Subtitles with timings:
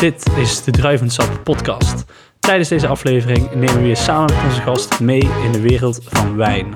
[0.00, 2.04] Dit is de Druivensap podcast.
[2.40, 6.36] Tijdens deze aflevering nemen we je samen met onze gast mee in de wereld van
[6.36, 6.72] wijn.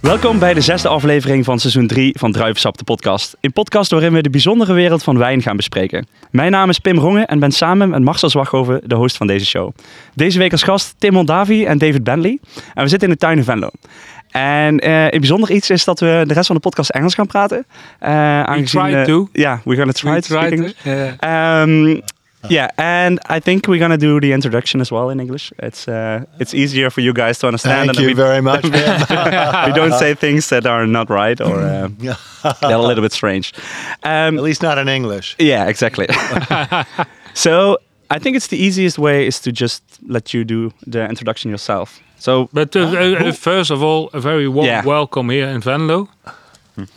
[0.00, 3.36] Welkom bij de zesde aflevering van seizoen 3 van Druivensap, de podcast.
[3.40, 6.06] Een podcast waarin we de bijzondere wereld van wijn gaan bespreken.
[6.30, 9.46] Mijn naam is Pim Rongen en ben samen met Marcel Zwaghoven de host van deze
[9.46, 9.70] show.
[10.14, 12.38] Deze week als gast Tim Mondavi en David Bentley.
[12.74, 13.70] En we zitten in de tuin in Venlo.
[14.30, 17.26] En eh, een bijzonder iets is dat we de rest van de podcast Engels gaan
[17.26, 17.66] praten.
[18.02, 18.08] Uh,
[18.42, 19.28] aangezien, try eh, to.
[19.32, 20.72] Yeah, we're gonna try We to speak English.
[20.82, 21.62] to, yeah.
[21.62, 22.00] Um,
[22.48, 25.50] yeah, and I think we're gonna do the introduction as well in English.
[25.56, 27.76] It's uh, it's easier for you guys to understand.
[27.76, 28.62] Thank and you we, very much.
[29.66, 31.88] We don't say things that are not right or uh,
[32.60, 33.50] they're a little bit strange.
[34.02, 35.34] At Um, least not in English.
[35.38, 36.06] yeah, exactly.
[37.34, 37.76] so
[38.10, 42.00] I think it's the easiest way is to just let you do the introduction yourself.
[42.18, 44.84] So But uh, uh, uh, first of all, a very warm Yeah.
[44.84, 46.08] welcome here in Venlo,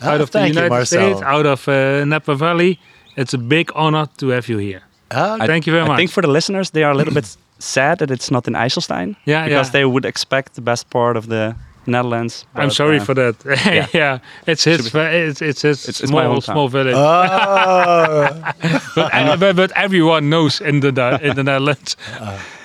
[0.00, 2.78] out of the thank you, United States, out of uh, Napa Valley.
[3.16, 4.80] It's a big honor to have you here.
[5.10, 5.94] I- Thank you very I much.
[5.94, 8.54] I think for the listeners, they are a little bit sad that it's not in
[8.54, 9.72] IJsselstein Yeah, because yeah.
[9.72, 11.54] they would expect the best part of the
[11.86, 12.46] Netherlands.
[12.54, 13.34] I'm sorry uh, for that.
[13.94, 14.18] yeah.
[14.46, 14.88] it's his.
[14.88, 16.42] Should It's it's his It's- it's my small hometown.
[16.52, 16.94] small village.
[16.96, 18.28] oh.
[18.96, 20.88] but, uh, but, but everyone knows in the
[21.22, 21.96] in the Netherlands.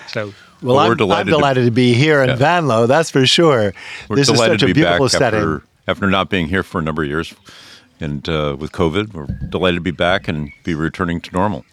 [0.08, 2.36] so well, Well, we're I'm, I'm delighted to- to, be here in Yeah.
[2.38, 3.74] Venlo, that's for sure.
[4.10, 5.40] We're this is delighted such a to be back beautiful setting.
[5.40, 7.34] after, after not being here for a number of years.
[8.00, 11.66] And uh, with COVID, we're delighted to be back and be returning to normal.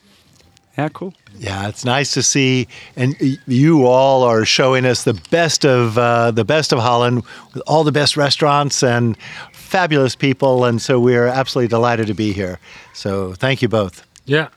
[0.79, 1.15] Yeah, cool.
[1.39, 3.15] Yeah, it's nice to see, and
[3.47, 7.85] you all are showing us the best of uh, the best of Holland, with all
[7.85, 9.17] the best restaurants and
[9.53, 12.59] fabulous people, and so we're absolutely delighted to be here.
[12.93, 14.05] So thank you both.
[14.25, 14.49] yeah.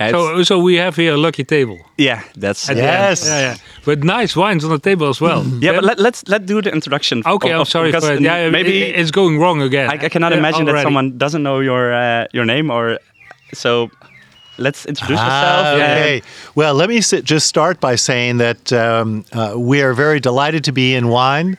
[0.00, 1.78] Yeah, So so we have here a lucky table.
[1.98, 2.76] yeah that's at.
[2.76, 3.24] Yes.
[3.24, 3.56] Yeah, yeah.
[3.86, 5.42] With nice wines on the table as well.
[5.60, 7.22] Yeah, but let, let's let do the introduction.
[7.24, 8.20] Okay, of- I'm sorry for because it.
[8.22, 9.88] Yeah, maybe maybe it's going wrong again.
[9.90, 12.98] I, I cannot Yeah, imagine that someone doesn't know your uh, your name or
[13.54, 13.90] so.
[14.58, 15.90] Let's introduce Ah, yourself.
[15.90, 16.22] okay.
[16.54, 20.64] Well, let me sit, just start by saying that um, uh, we are very delighted
[20.64, 21.56] to be in wine.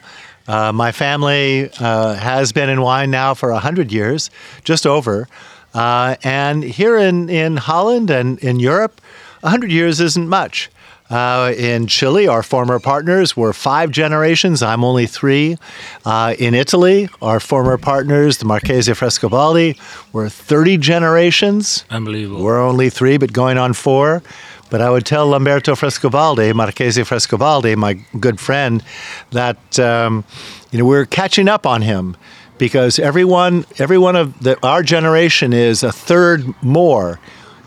[0.48, 4.30] Uh, my family uh, has been in wine now for 100 years,
[4.64, 5.28] just over.
[5.74, 9.00] Uh, and here in, in Holland and in Europe,
[9.40, 10.70] 100 years isn't much.
[11.10, 14.62] Uh, in Chile, our former partners were five generations.
[14.62, 15.56] I'm only three.
[16.04, 19.78] Uh, in Italy, our former partners, the Marchese Frescobaldi,
[20.12, 21.84] were 30 generations.
[21.88, 22.44] Unbelievable.
[22.44, 24.22] We're only three, but going on four.
[24.70, 28.84] But I would tell Lamberto Frescobaldi, Marchese Frescobaldi, my good friend,
[29.30, 30.24] that um,
[30.70, 32.18] you know we're catching up on him
[32.58, 37.18] because everyone, every one of the, our generation is a third more.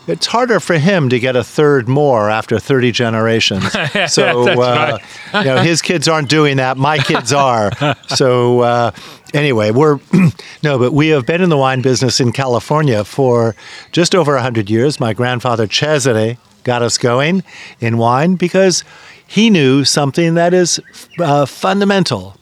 [0.08, 3.64] It's harder for him to get a third more after 30 generations.
[4.08, 4.98] So, uh,
[5.34, 6.76] you know, his kids aren't doing that.
[6.76, 7.72] My kids are.
[8.08, 8.92] So, uh,
[9.34, 10.00] anyway, we're
[10.64, 13.56] no, but we have been in the wine business in California for
[13.92, 15.00] just over 100 years.
[15.00, 17.44] My grandfather Cesare got us going
[17.80, 18.84] in wine because
[19.26, 20.80] he knew something that is
[21.20, 22.36] uh, fundamental.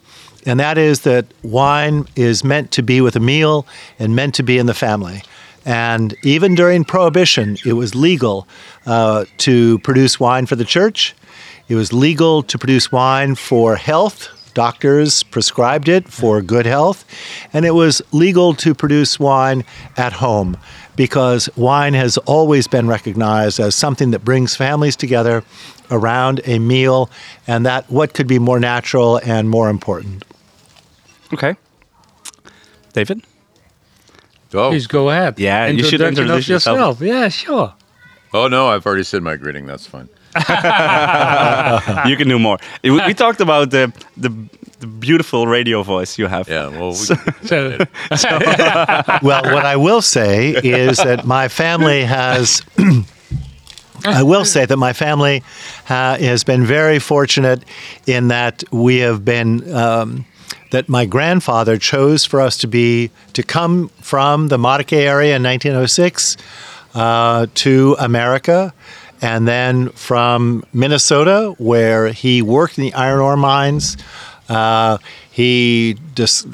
[0.50, 3.68] And that is that wine is meant to be with a meal
[4.00, 5.22] and meant to be in the family.
[5.64, 8.48] And even during Prohibition, it was legal
[8.88, 11.14] uh, to produce wine for the church.
[11.68, 14.30] It was legal to produce wine for health.
[14.56, 17.06] Doctors prescribed it for good health.
[17.54, 19.64] And it was legal to produce wine
[19.98, 20.58] at home
[20.96, 25.44] because wine has always been recognized as something that brings families together
[25.92, 27.08] around a meal.
[27.46, 30.24] And that what could be more natural and more important?
[31.34, 31.56] Okay.
[32.94, 33.24] David.
[34.54, 35.40] Oh, Please go ahead.
[35.40, 37.02] Yeah, you should Introduction of introduce yourself.
[37.02, 37.74] Yeah, sure.
[38.34, 39.68] oh no, I've already said my greeting.
[39.68, 40.10] That's fine.
[40.36, 42.58] you can do more.
[42.84, 44.32] We, we talked about the, the
[44.80, 46.48] the beautiful radio voice you have.
[46.48, 47.16] Yeah, well, we, So
[49.22, 52.62] well, what I will say is that my family has.
[54.06, 55.44] I will say that my family
[55.90, 57.66] uh, has been very fortunate
[58.08, 59.74] in that we have been.
[59.74, 60.26] Um,
[60.72, 65.44] that my grandfather chose for us to be to come from the Marche area in
[65.44, 66.38] 1906
[66.94, 68.74] uh, to America,
[69.22, 73.98] and then from Minnesota, where he worked in the iron ore mines.
[74.48, 74.98] Uh,
[75.30, 76.48] he just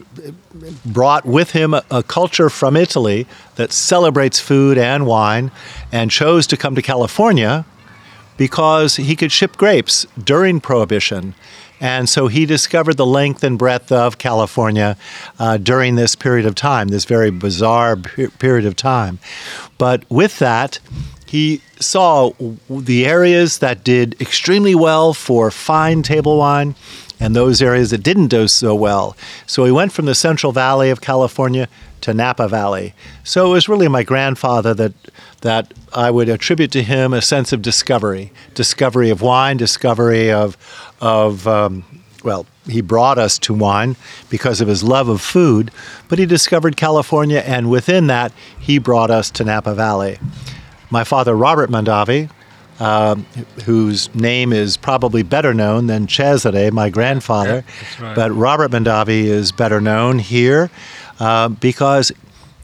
[0.86, 3.26] brought with him a, a culture from Italy
[3.56, 5.52] that celebrates food and wine,
[5.92, 7.66] and chose to come to California
[8.38, 11.34] because he could ship grapes during Prohibition.
[11.80, 14.98] And so he discovered the length and breadth of California
[15.40, 19.20] uh, during this period of time, this very bizarre pe- period of time.
[19.78, 20.80] But with that,
[21.26, 22.32] he saw
[22.70, 26.76] the areas that did extremely well for fine table wine
[27.26, 29.18] and those areas that didn't do so well.
[29.48, 31.68] So we went from the Central Valley of California
[32.02, 32.94] to Napa Valley.
[33.24, 34.94] So it was really my grandfather that
[35.42, 40.56] that I would attribute to him a sense of discovery, discovery of wine, discovery of
[41.02, 41.84] of um,
[42.24, 43.96] well, he brought us to wine
[44.30, 45.72] because of his love of food,
[46.08, 50.20] but he discovered California, and within that, he brought us to Napa Valley.
[50.92, 52.30] My father, Robert Mondavi,
[52.80, 53.16] uh,
[53.64, 57.64] whose name is probably better known than Cesare, my grandfather,
[58.00, 58.16] right.
[58.16, 60.70] but Robert Mondavi is better known here
[61.20, 62.12] uh, because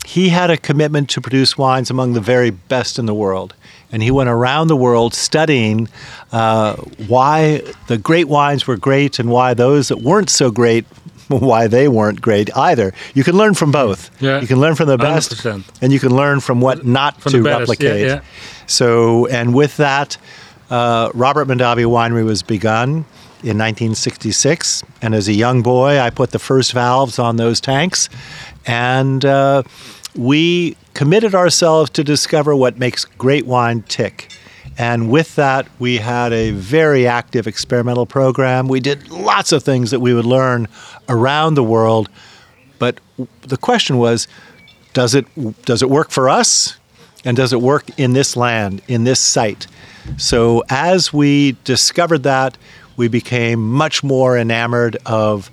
[0.06, 3.54] he had a commitment to produce wines among the very best in the world.
[3.94, 5.90] And he went around the world studying
[6.32, 6.76] uh,
[7.08, 10.86] why the great wines were great and why those that weren't so great,
[11.28, 12.94] why they weren't great either.
[13.14, 14.10] You can learn from both.
[14.22, 14.42] Yeah.
[14.42, 15.64] You can learn from the best, 100%.
[15.82, 18.08] and you can learn from what not From to best, yeah, replicate.
[18.08, 18.22] yeah.
[18.72, 20.18] So, and with that,
[20.70, 23.06] uh, Robert Mondavi Winery was begun
[23.44, 24.84] in 1966.
[25.02, 28.10] And as a young boy, I put the first valves on those tanks.
[28.66, 29.64] And uh,
[30.16, 34.32] we committed ourselves to discover what makes great wine tick.
[34.78, 38.68] And with that, we had a very active experimental program.
[38.68, 40.68] We did lots of things that we would learn
[41.10, 42.10] around the world.
[42.80, 43.00] But
[43.42, 44.28] the question was,
[44.94, 45.26] does it
[45.64, 46.78] does it work for us
[47.24, 49.68] and does it work in this land in this site?
[50.18, 52.58] So as we discovered that
[52.98, 55.50] we became much more enamored of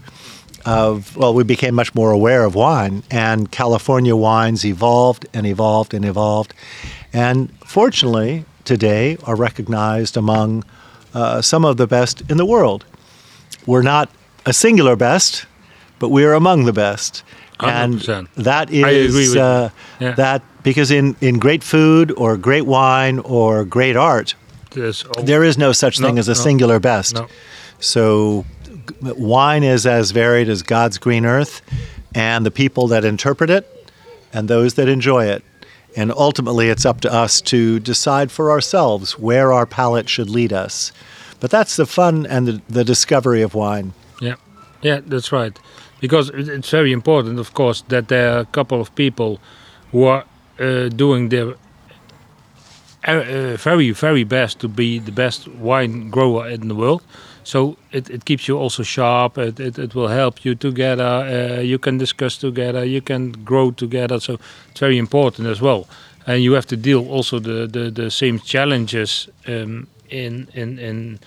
[0.65, 5.95] of well we became much more aware of wine and california wines evolved and evolved
[5.95, 6.55] and evolved.
[7.13, 10.65] And fortunately today are recognized among
[11.15, 12.85] uh, some of the best in the world.
[13.67, 14.11] We're not
[14.45, 15.47] a singular best
[15.99, 17.23] but we are among the best
[17.61, 18.29] and 100%.
[18.37, 19.41] that I agree is with you.
[19.41, 19.71] uh,
[20.01, 20.13] Yeah.
[20.13, 24.35] that because in, in great food or great wine or great art,
[24.71, 27.15] There's al- there is no such thing as a no, singular best.
[27.15, 27.27] no.
[27.81, 28.45] So
[29.03, 31.63] wine is as varied as God's green earth
[32.15, 33.91] and the people that interpret it
[34.33, 35.43] and those that enjoy it.
[35.97, 40.53] And ultimately, it's up to us to decide for ourselves where our palate should lead
[40.53, 40.93] us.
[41.41, 43.95] But that's the fun and the, the discovery of wine.
[44.21, 44.35] Yeah,
[44.83, 45.59] yeah, that's right.
[46.01, 49.41] Because it's very important, of course, that there are a couple of people
[49.91, 50.25] who are
[50.61, 51.55] uh, doing their
[53.07, 57.03] uh, uh, very, very best to be the best wine grower in the world.
[57.45, 59.39] So it, it keeps you also sharp.
[59.39, 61.05] It, it, it will help you together.
[61.05, 62.85] Uh, you can discuss together.
[62.85, 64.21] You can grow together.
[64.21, 64.39] So
[64.71, 65.89] it's very important as well.
[66.27, 71.19] And you have to deal also the, the, the same challenges um, in in in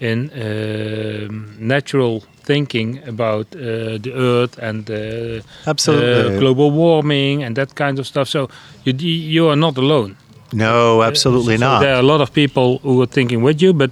[0.00, 6.36] in um, natural thinking about uh, the earth and uh, Absolutely.
[6.36, 8.28] uh, global warming and that kind of stuff.
[8.28, 8.48] So
[8.84, 10.16] you you are not alone.
[10.52, 11.80] No, absolutely So not.
[11.80, 13.90] There are a lot of people who are thinking with you, but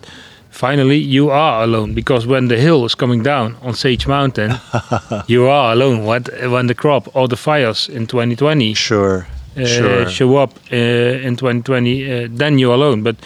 [0.50, 4.52] finally you are alone because when the hill is coming down on Sage Mountain,
[5.26, 6.04] you are alone.
[6.04, 9.26] What when the crop or the fires in 2020 Sure.
[9.58, 10.08] uh, Sure.
[10.08, 13.02] show up uh, in 2020, uh, then you're alone.
[13.02, 13.16] But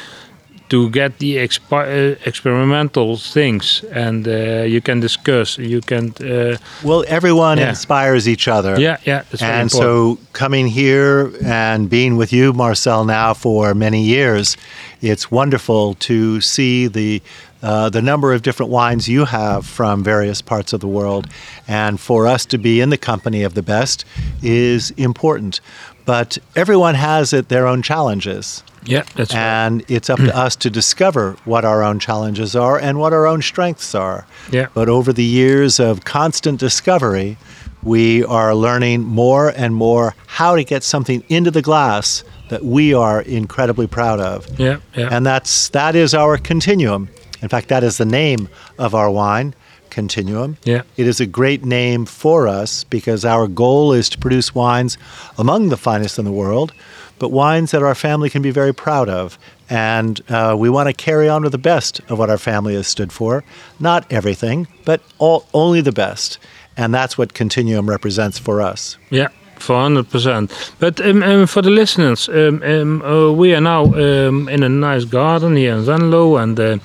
[0.70, 6.12] to get the expi- uh, experimental things and uh, you can discuss, you can.
[6.20, 7.68] Uh, Well, everyone Yeah.
[7.70, 8.80] inspires each other.
[8.80, 14.56] yeah, yeah, and so coming here and being with you, Marcel, now for many years,
[15.02, 17.20] it's wonderful to see the
[17.62, 21.26] uh, the number of different wines you have from various parts of the world,
[21.68, 24.04] and for us to be in the company of the best
[24.42, 25.60] is important.
[26.06, 28.62] But everyone has it their own challenges.
[28.84, 29.40] Yeah, that's right.
[29.40, 33.26] And it's up to us to discover what our own challenges are and what our
[33.26, 34.26] own strengths are.
[34.50, 34.68] Yeah.
[34.74, 37.36] But over the years of constant discovery,
[37.82, 42.92] we are learning more and more how to get something into the glass that we
[42.92, 44.58] are incredibly proud of.
[44.58, 45.08] Yeah, yeah.
[45.10, 47.08] And that's that is our continuum.
[47.42, 49.54] In fact, that is the name of our wine,
[49.90, 50.56] Continuum.
[50.64, 50.82] Yeah.
[50.96, 54.96] It is a great name for us because our goal is to produce wines
[55.36, 56.72] among the finest in the world,
[57.20, 59.38] but wines that our family can be very proud of.
[59.68, 62.88] And uh, we want to carry on with the best of what our family has
[62.88, 63.44] stood for.
[63.78, 66.38] Not everything, but all, only the best.
[66.76, 68.96] And that's what Continuum represents for us.
[69.10, 70.50] Yeah, for hundred percent.
[70.78, 74.68] But um, um, for the listeners, um, um, uh, we are now um, in a
[74.68, 76.78] nice garden here in Venlo, and uh,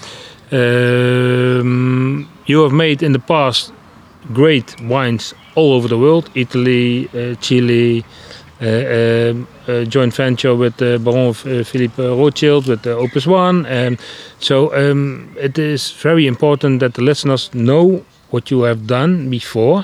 [0.51, 3.72] um, you have made in the past
[4.34, 8.04] great wines all over the world: Italy, uh, Chile.
[8.62, 14.00] Uh, um, uh, joint venture with uh, Baron Philippe Rothschild with Opus One, and
[14.40, 19.84] so um, it is very important that the listeners know what you have done before,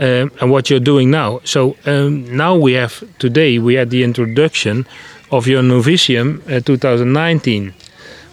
[0.00, 1.40] um, and what you're doing now.
[1.44, 4.86] So um, now we have today we had the introduction
[5.30, 7.72] of your novicium uh, 2019,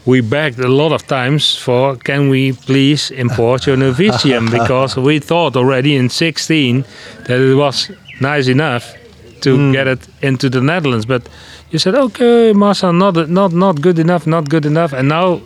[0.06, 4.50] we begged a lot of times for can we please import your Novicium?
[4.60, 6.84] Because we thought already in 16
[7.25, 8.96] that it was nice enough
[9.41, 9.71] to Hmm.
[9.74, 11.05] get it into the Netherlands.
[11.05, 11.21] But
[11.71, 15.39] you said, okay, Marcel, not not not good enough, not good enough, and now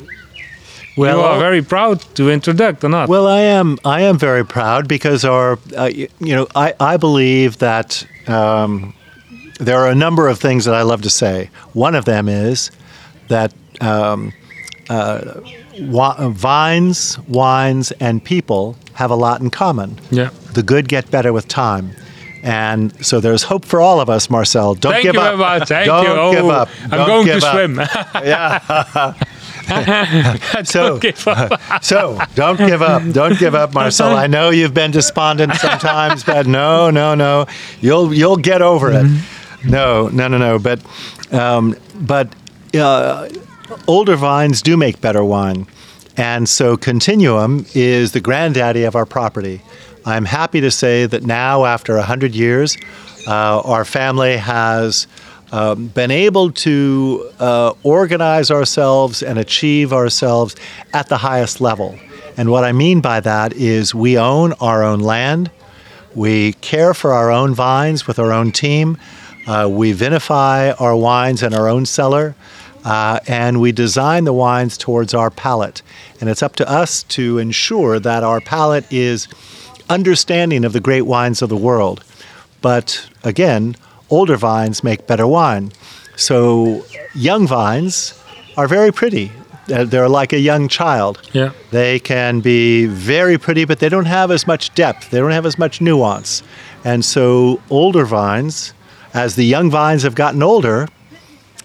[0.98, 3.10] Well, you are very proud to introduce or not?
[3.10, 3.78] Well, I am.
[3.84, 8.94] I am very proud because our, uh, you know, I, I believe that um,
[9.66, 11.50] there are a number of things that I love to say.
[11.74, 12.72] One of them is
[13.28, 14.32] that um,
[14.90, 15.20] uh,
[16.30, 20.00] vines, wines, and people have a lot in common.
[20.12, 20.30] yeah.
[20.54, 21.92] The good get better with time.
[22.46, 24.76] And so there's hope for all of us, Marcel.
[24.76, 25.26] Don't Thank give you up.
[25.26, 25.68] very much.
[25.68, 26.12] Thank Don't you.
[26.12, 26.70] Oh, give up.
[26.84, 29.16] I'm Don't going to up.
[29.16, 29.26] swim.
[30.64, 31.60] So, Don't give up.
[31.84, 33.02] so don't give up.
[33.12, 34.16] Don't give up, Marcel.
[34.16, 37.48] I know you've been despondent sometimes, but no, no, no.
[37.82, 39.08] You'll you'll get over it.
[39.66, 40.60] No, no, no, no.
[40.60, 40.82] But
[41.34, 42.32] um, but
[42.76, 43.28] uh,
[43.88, 45.66] older vines do make better wine,
[46.16, 49.62] and so Continuum is the granddaddy of our property.
[50.08, 52.78] I'm happy to say that now, after hundred years,
[53.28, 55.08] uh, our family has
[55.52, 60.56] um, been able to uh, organize ourselves and achieve ourselves
[60.94, 61.98] at the highest level.
[62.38, 65.50] And what I mean by that is we own our own land,
[66.14, 69.00] we care for our own vines with our own team,
[69.48, 72.36] uh, we vinify our wines in our own cellar.
[72.84, 75.82] Uh, and we design the wines towards our palate.
[76.22, 79.28] And it's up to us to ensure that our palate is
[79.90, 82.04] understanding of the great wines of the world.
[82.62, 83.76] But again,
[84.10, 85.72] older vines make better wine.
[86.16, 88.20] So young vines
[88.58, 89.32] are very pretty.
[89.68, 91.20] They're like a young child.
[91.34, 91.52] Yeah.
[91.72, 95.10] They can be very pretty, but they don't have as much depth.
[95.10, 96.44] They don't have as much nuance.
[96.84, 98.74] And so older vines,
[99.14, 100.88] as the young vines have gotten older,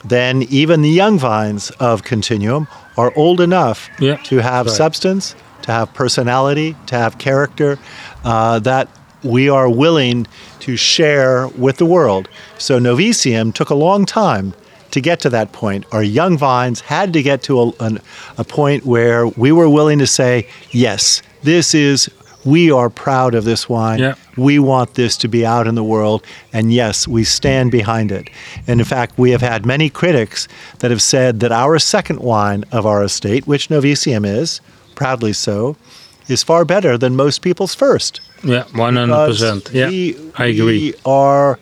[0.03, 4.75] then even the young vines of Continuum are old enough Yeah, to have right.
[4.75, 5.35] substance,
[5.71, 7.79] to have personality, to have character
[8.25, 8.89] uh, that
[9.23, 10.27] we are willing
[10.59, 12.29] to share with the world.
[12.59, 14.53] So Novicium took a long time
[14.91, 15.85] to get to that point.
[15.93, 18.01] Our young vines had to get to a, an,
[18.37, 22.11] a point where we were willing to say, yes, this is,
[22.45, 24.01] we are proud of this wine.
[24.37, 28.31] We want this to be out in the world, and yes, we stand behind it.
[28.67, 30.49] And in fact, we have had many critics
[30.79, 34.61] that have said that our second wine of our estate, which Novicium is,
[35.01, 35.77] proudly so,
[36.29, 38.21] is far better than most people's first.
[38.45, 39.71] Yeah, one hundred percent.
[39.73, 40.91] Yeah, we, I agree.
[40.91, 41.59] We are,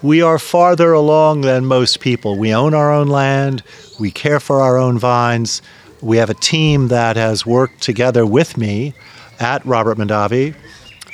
[0.00, 2.38] we are farther along than most people.
[2.38, 3.62] We own our own land.
[3.98, 5.60] We care for our own vines.
[6.00, 8.94] We have a team that has worked together with me
[9.38, 10.54] at Robert Mondavi.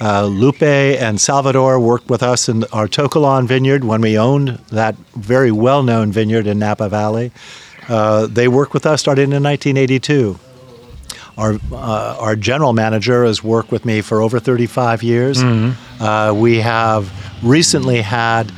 [0.01, 4.61] Uh, Lupe and Salvador worked with us in our To Kalon vineyard when we owned
[4.71, 7.33] that very well known vineyard in Napa Valley.
[7.89, 10.39] Uh, they worked with us starting in 1982.
[11.37, 15.43] Our, uh, our general manager has worked with me for over 35 years.
[15.43, 17.13] Uh, we have
[17.45, 18.51] recently had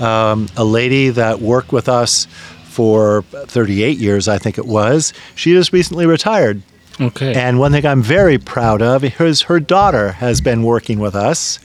[0.00, 2.26] um, a lady that worked with us
[2.64, 5.12] for 38 years, I think it was.
[5.36, 6.62] She just recently retired.
[7.00, 7.34] Okay.
[7.34, 11.60] And one thing I'm very proud of is her daughter has been working with us.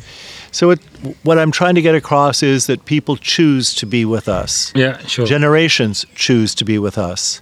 [0.51, 0.79] So it,
[1.23, 4.71] what I'm trying to get across is that people choose to be with us.
[4.75, 5.25] yeah, sure.
[5.25, 7.41] Generations choose to be with us.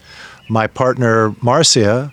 [0.50, 2.12] My partner Marcia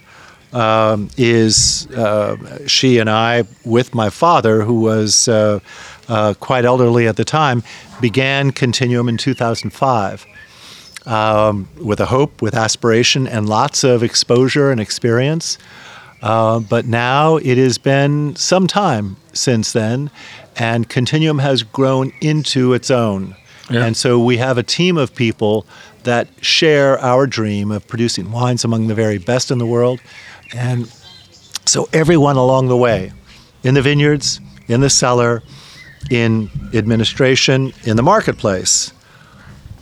[0.54, 5.60] um, is uh, she and I, with my father, who was uh,
[6.08, 7.62] uh, quite elderly at the time,
[8.00, 10.26] began Continuum in 2005
[11.06, 15.58] um, with a hope, with aspiration, and lots of exposure and experience.
[16.22, 20.10] Uh, but now it has been some time since then,
[20.56, 23.36] and Continuum has grown into its own.
[23.70, 23.84] Yeah.
[23.84, 25.66] And so we have a team of people
[26.04, 30.00] that share our dream of producing wines among the very best in the world.
[30.54, 30.86] And
[31.66, 33.12] so everyone along the way,
[33.62, 35.42] in the vineyards, in the cellar,
[36.10, 38.92] in administration, in the marketplace,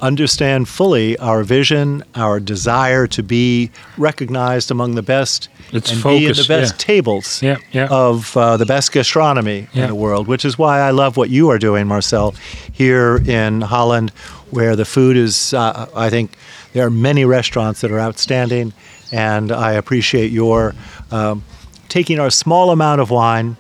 [0.01, 6.27] understand fully our vision, our desire to be recognized among the best It's and be
[6.27, 6.87] in the best yeah.
[6.87, 7.87] tables Yeah, yeah.
[7.89, 11.51] of uh, the best gastronomy in the world, which is why I love what you
[11.51, 12.35] are doing, Marcel,
[12.73, 14.11] here in Holland,
[14.51, 16.37] where the food is, uh, I think
[16.73, 18.73] there are many restaurants that are outstanding,
[19.13, 20.75] and I appreciate your
[21.11, 21.45] um,
[21.89, 23.57] taking our small amount of wine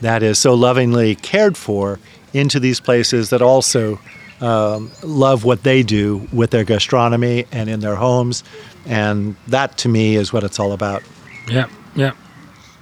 [0.00, 1.98] that is so lovingly cared for
[2.32, 3.98] into these places that also
[4.40, 8.44] um, love what they do with their gastronomy and in their homes.
[8.86, 11.02] And that to me is what it's all about.
[11.48, 12.12] Yeah, yeah.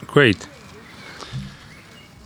[0.06, 0.46] Great.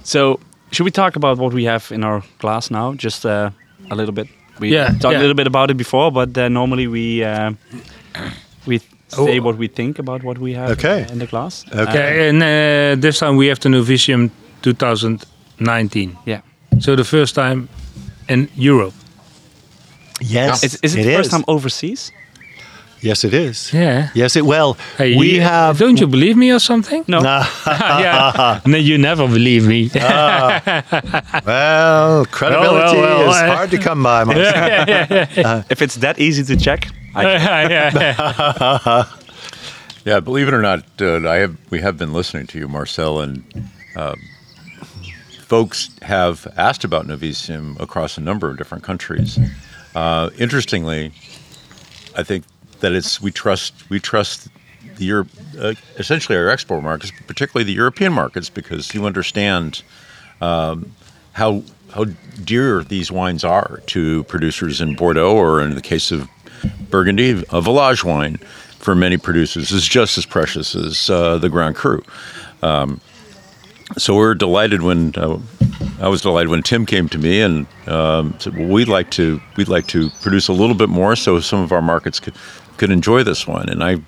[0.02, 0.40] So,
[0.72, 2.94] should we talk about what we have in our glass now?
[2.94, 3.50] Just uh,
[3.90, 4.28] a little bit.
[4.58, 5.18] We Yeah, talked yeah.
[5.18, 7.52] a little bit about it before, but uh, normally we uh,
[8.66, 11.02] we say what we think about what we have Okay.
[11.04, 11.64] uh, in the glass.
[11.68, 11.82] Okay.
[11.82, 14.30] Okay, and uh, this time we have the Novicium
[14.62, 16.16] 2019.
[16.26, 16.40] Yeah.
[16.78, 17.68] So the first time
[18.28, 18.94] in Europe.
[20.22, 22.12] Yes, Is, is it, the first time overseas?
[23.02, 23.72] Yes, it is.
[23.72, 24.10] Yeah.
[24.14, 24.44] Yes, it.
[24.44, 25.78] Well, Hey, we you- have.
[25.78, 27.04] Don't you believe me or something?
[27.08, 27.20] No.
[27.20, 28.60] Nah, yeah.
[28.66, 29.90] No, you never believe me.
[31.44, 34.24] well, credibility well, well, is uh, hard to come by.
[34.24, 35.64] Marcel.
[35.70, 39.06] If it's that easy to check, I,
[40.04, 43.20] Yeah, believe it or not, uh, I have we have been listening to you, Marcel,
[43.20, 43.44] and
[43.96, 44.16] um,
[45.46, 49.38] folks have asked about Novicium across a number of different countries.
[49.94, 51.12] Uh, interestingly,
[52.16, 52.44] I think
[52.80, 54.48] that it's we trust we trust
[54.96, 59.82] the Europe, uh, essentially our export markets, particularly the European markets, because you understand
[60.40, 60.92] um,
[61.32, 62.04] how how
[62.44, 66.28] dear these wines are to producers in Bordeaux, or in the case of
[66.90, 68.36] Burgundy, a village wine
[68.78, 72.02] for many producers is just as precious as uh, the Grand Cru.
[72.62, 73.00] Um,
[73.98, 75.38] so we're delighted when uh,
[76.00, 79.40] I was delighted when Tim came to me and um, said, "Well, we'd like to
[79.56, 82.34] we'd like to produce a little bit more, so some of our markets could
[82.80, 83.98] could enjoy this one." And I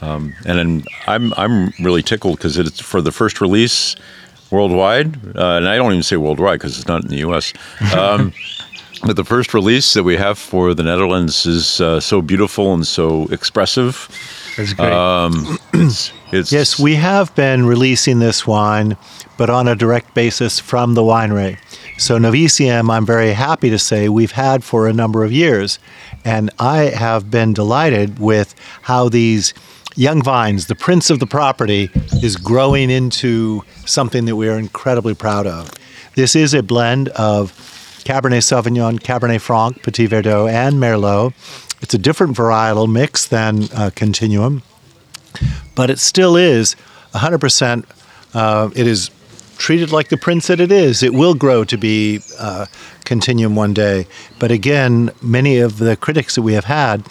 [0.00, 3.96] um, and then I'm I'm really tickled because it's for the first release
[4.50, 7.52] worldwide, uh, and I don't even say worldwide because it's not in the U.S.
[7.94, 8.32] Um,
[9.04, 12.86] but the first release that we have for the Netherlands is uh, so beautiful and
[12.86, 14.08] so expressive.
[14.56, 14.92] That's great.
[14.92, 18.96] Um, it's, it's Yes, we have been releasing this wine,
[19.36, 21.58] but on a direct basis from the winery.
[21.98, 25.78] So Novicium, I'm very happy to say, we've had for a number of years.
[26.26, 29.54] And I have been delighted with how these
[29.94, 31.90] young vines, the prince of the property,
[32.22, 35.70] is growing into something that we are incredibly proud of.
[36.16, 37.52] This is a blend of
[38.04, 41.32] Cabernet Sauvignon, Cabernet Franc, Petit Verdot, and Merlot.
[41.80, 44.62] It's a different varietal mix than uh, Continuum
[45.74, 46.74] but it still is
[47.14, 47.84] 100%.
[48.34, 49.10] Uh, it is
[49.58, 51.02] treated like the prince that it is.
[51.02, 52.66] It will grow to be uh,
[53.04, 54.06] Continuum one day.
[54.38, 57.06] But again, many of the critics that we have had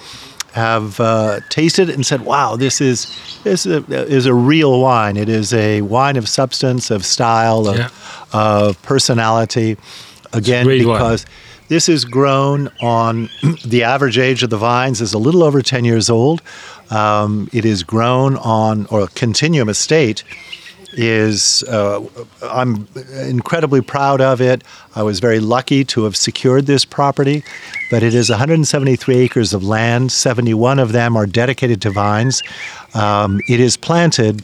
[0.53, 3.07] have uh, tasted it and said, "Wow, this is
[3.43, 5.17] this is a, is a real wine.
[5.17, 7.89] It is a wine of substance, of style, of, Yeah.
[8.33, 9.77] of personality."
[10.33, 10.97] Again, great wine.
[10.97, 11.25] because
[11.69, 13.29] this is grown on
[13.65, 16.41] the average age of the vines is a little over 10 years old.
[16.91, 20.23] Um, it is grown on, or Continuum Estate
[20.97, 22.03] is, uh,
[22.41, 22.87] I'm
[23.27, 24.63] incredibly proud of it.
[24.95, 27.43] I was very lucky to have secured this property,
[27.91, 30.11] but it is 173 acres of land.
[30.11, 32.41] 71 of them are dedicated to vines.
[32.93, 34.43] Um, it is planted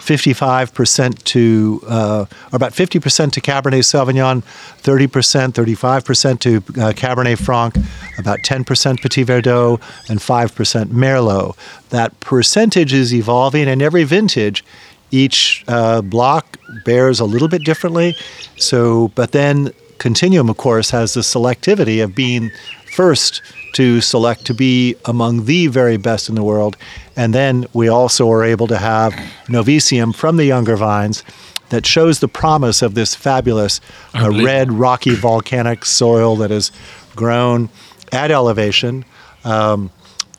[0.00, 4.42] 55% to, uh, or about 50% to Cabernet Sauvignon,
[4.82, 7.76] 30%, 35% to uh, Cabernet Franc,
[8.18, 11.54] about 10% Petit Verdot, and 5% Merlot.
[11.90, 14.64] That percentage is evolving, and every vintage,
[15.10, 18.16] each uh, block bears a little bit differently.
[18.56, 22.50] So, but then Continuum, of course, has the selectivity of being
[22.94, 23.42] first
[23.74, 26.74] to select to be among the very best in the world.
[27.16, 29.12] And then we also are able to have
[29.46, 31.22] Novicium from the younger vines
[31.68, 33.80] that shows the promise of this fabulous
[34.14, 36.72] uh, red, rocky, volcanic soil that is
[37.14, 37.68] grown
[38.10, 39.04] at elevation.
[39.44, 39.90] Um,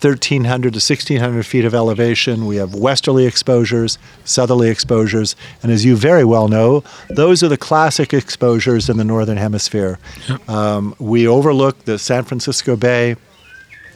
[0.04, 2.48] 1,300 to 1,600 feet of elevation.
[2.48, 7.58] We have westerly exposures, southerly exposures, and as you very well know, those are the
[7.58, 10.00] classic exposures in the northern hemisphere.
[10.48, 13.16] Um, we overlook the San Francisco Bay,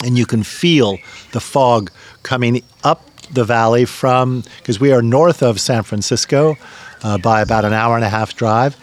[0.04, 0.98] and you can feel
[1.32, 1.92] the fog
[2.22, 6.56] coming up the valley from because we are north of San Francisco
[7.04, 8.78] uh, by about an hour and a half drive.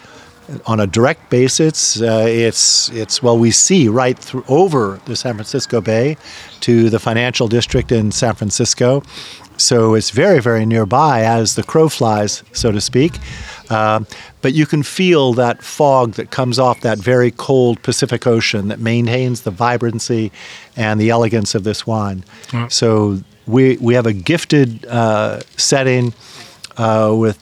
[0.65, 5.35] On a direct basis, uh, it's it's well we see right through over the San
[5.35, 6.17] Francisco Bay
[6.59, 9.03] to the financial district in San Francisco,
[9.57, 13.13] so it's very very nearby as the crow flies, so to speak.
[13.69, 14.05] Um,
[14.41, 18.79] but you can feel that fog that comes off that very cold Pacific Ocean that
[18.79, 20.31] maintains the vibrancy
[20.75, 22.23] and the elegance of this wine.
[22.69, 26.13] So we we have a gifted uh, setting
[26.77, 27.37] uh, with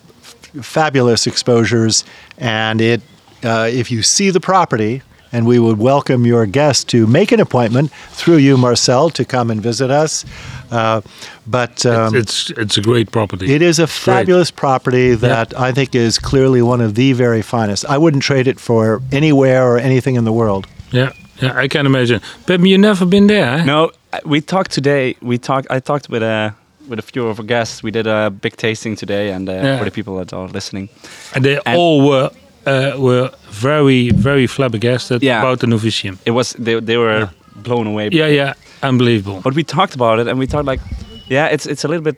[0.61, 2.03] fabulous exposures,
[2.37, 3.01] and it
[3.43, 5.01] uh, if you see the property.
[5.33, 9.49] And we would welcome your guests to make an appointment through you, Marcel, to come
[9.49, 10.25] and visit us.
[10.69, 10.99] Uh,
[11.47, 13.45] but um, it's it's a great property.
[13.55, 17.85] it is a fabulous property that I think is clearly one of the very finest.
[17.85, 20.67] I wouldn't trade it for anywhere or anything in the world.
[20.91, 22.19] yeah, yeah, I can imagine.
[22.45, 23.59] But you've never been there?
[23.59, 23.63] eh?
[23.63, 25.15] No, uh, we talked today.
[25.21, 25.67] We talked.
[25.71, 26.53] I talked with a
[26.91, 27.81] with a few of our guests.
[27.83, 29.77] We did a big tasting today, and uh, Yeah.
[29.79, 30.89] for the people that are listening,
[31.35, 32.29] And they And- all were
[32.67, 33.29] uh, were
[33.61, 35.41] very very flabbergasted Yeah.
[35.41, 36.17] about the Novicium.
[36.25, 37.27] it was they they were
[37.63, 38.09] blown away.
[38.11, 39.39] Yeah, yeah, unbelievable.
[39.43, 40.81] But we talked about it, and we thought like
[41.29, 42.17] yeah, it's it's a little bit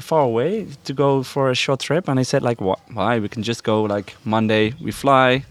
[0.00, 2.78] far away to go for a short trip, and I said like, what?
[2.94, 3.18] Why?
[3.20, 5.42] We can just go like Monday we fly,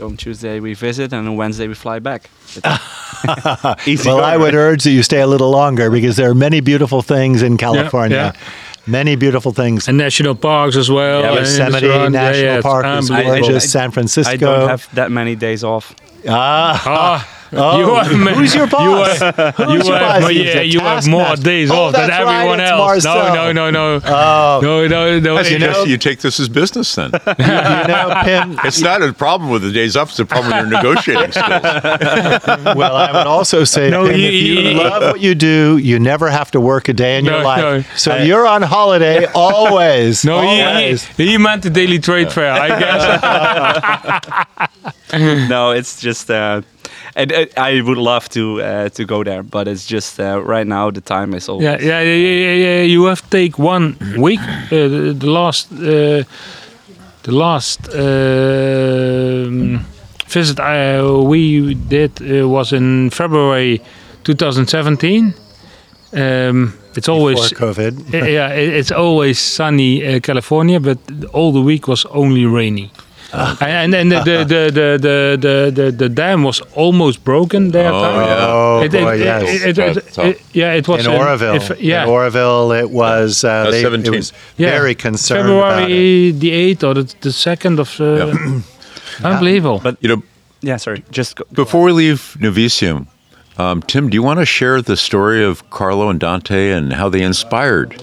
[0.00, 2.30] on Tuesday we visit, and on Wednesday we fly back.
[3.86, 4.60] Easy Well, going, I would right?
[4.60, 8.16] urge that you stay a little longer because there are many beautiful things in California.
[8.34, 8.40] yeah.
[8.86, 9.88] Many beautiful things.
[9.88, 11.20] And national parks as well.
[11.22, 13.40] Yeah, and in the Yosemite surround- yeah, National yeah, Park is unbelievable.
[13.46, 13.64] gorgeous.
[13.64, 14.32] I- San Francisco.
[14.32, 15.94] I don't have that many days off.
[16.28, 18.04] ah, Ah, Oh, you are,
[18.34, 19.20] who's your boss?
[19.20, 20.32] You have, you your have, boss?
[20.32, 21.44] yeah, you have more taskmaster.
[21.44, 22.78] days Oh, off than that's right, everyone else.
[23.04, 23.34] Marcel.
[23.34, 24.00] No, no, no, no.
[24.04, 24.60] Oh.
[24.62, 25.34] No, no, no.
[25.40, 27.10] You, it- just- you take this as business then.
[27.26, 28.58] you know, Pim.
[28.64, 31.62] It's not a problem with the days off; it's a problem with your negotiating skills.
[32.76, 35.76] Well, I would also say, No, Pim, you- if you you- love what you do,
[35.78, 37.60] you never have to work a day in your life.
[37.60, 37.82] no.
[37.96, 40.24] So I- you're on holiday always.
[40.24, 41.04] No, he, always.
[41.16, 42.68] he, he meant the daily trade fair, I
[45.12, 45.48] guess.
[45.48, 46.30] no, it's just.
[46.30, 46.62] Uh,
[47.16, 50.66] and uh, I would love to uh, to go there, but it's just uh, right
[50.66, 51.62] now the time is all.
[51.62, 52.82] yeah, yeah, yeah, yeah, yeah.
[52.82, 54.40] You have to take one week.
[54.40, 56.24] Uh, the, the last, uh,
[57.22, 59.84] the last um
[60.26, 63.80] visit I, we did uh, was in February
[64.24, 65.34] 2017.
[66.12, 68.14] Um, it's always Before COVID.
[68.14, 68.48] Uh, yeah,
[68.78, 70.98] it's always sunny uh, California, but
[71.32, 72.90] all the week was only rainy.
[73.60, 77.92] And and the, the, the, the, the, the, the, the dam was almost broken there.
[77.92, 78.26] Oh, time.
[78.28, 78.46] yeah.
[78.48, 79.42] Oh, It- boy, it- yes.
[79.42, 81.54] it- it- it- it- yeah, it was in Oroville.
[81.56, 84.12] if- yeah, In Oroville, it was, uh, Uh, they, it 17.
[84.12, 84.70] was yeah.
[84.70, 85.82] very concerned about it.
[85.82, 88.00] February the eighth or the, the second of.
[88.00, 88.32] Uh,
[89.24, 89.80] Unbelievable.
[89.82, 90.22] But You know,
[90.60, 91.02] yeah, sorry.
[91.10, 93.06] Just go, before we leave Novicium,
[93.58, 97.08] um, Tim, do you want to share the story of Carlo and Dante and how
[97.08, 97.94] they inspired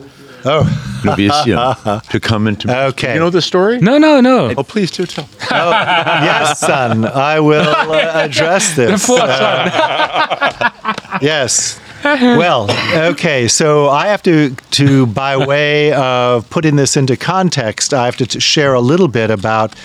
[0.45, 0.63] Oh,
[1.04, 2.86] Novicium to come into?
[2.88, 3.13] Okay.
[3.13, 3.80] you know the story?
[3.80, 4.54] no, no, no.
[4.58, 5.27] Oh, please do tell.
[5.51, 7.06] yes, son.
[7.06, 9.06] I will uh, address this.
[9.06, 10.71] Fourth one.
[11.21, 11.80] Yes.
[12.04, 12.67] Well,
[13.12, 13.47] okay.
[13.47, 18.25] So I have to, to by way of putting this into context, I have to
[18.25, 19.75] t- share a little bit about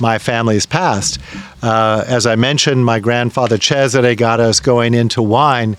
[0.00, 1.18] my family's past.
[1.62, 5.76] Uh, as I mentioned, my grandfather Cesare got us going into wine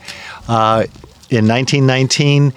[0.48, 0.86] uh,
[1.32, 2.54] in 1919.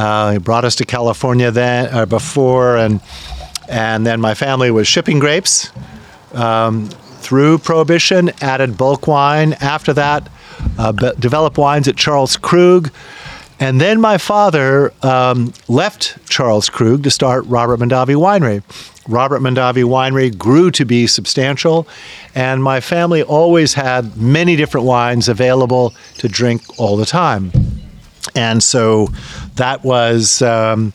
[0.00, 3.00] Uh, he brought us to California then, or before, and
[3.68, 5.70] and then my family was shipping grapes
[7.20, 9.52] through Prohibition, added bulk wine.
[9.60, 10.28] After that,
[10.78, 12.90] uh, developed wines at Charles Krug.
[13.60, 18.62] And then my father um, left Charles Krug to start Robert Mondavi Winery.
[19.06, 21.86] Robert Mondavi Winery grew to be substantial,
[22.34, 27.52] and my family always had many different wines available to drink all the time.
[28.34, 29.08] And so
[29.56, 30.92] that was um,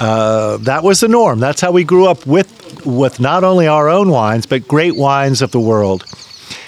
[0.00, 1.40] uh, that was the norm.
[1.40, 5.42] That's how we grew up with with not only our own wines but great wines
[5.42, 6.04] of the world.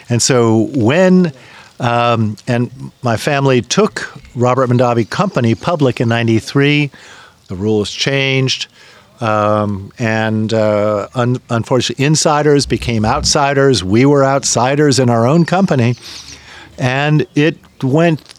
[0.09, 1.33] And so when
[1.81, 2.71] um, and
[3.03, 6.91] my family took Robert Mondavi Company public in '93,
[7.49, 8.69] the rules changed.
[9.19, 13.83] Um, and uh, un- unfortunately, insiders became outsiders.
[13.83, 15.97] We were outsiders in our own company,
[16.79, 18.36] and it went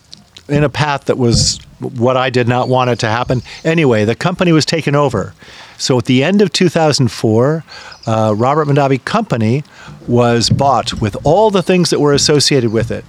[0.50, 3.42] in a path that was what I did not want it to happen.
[3.64, 5.34] Anyway, the company was taken over.
[5.78, 7.64] So at the end of 2004,
[8.08, 9.64] uh, Robert Mondavi Company
[10.08, 13.06] was bought with all the things that were associated with it.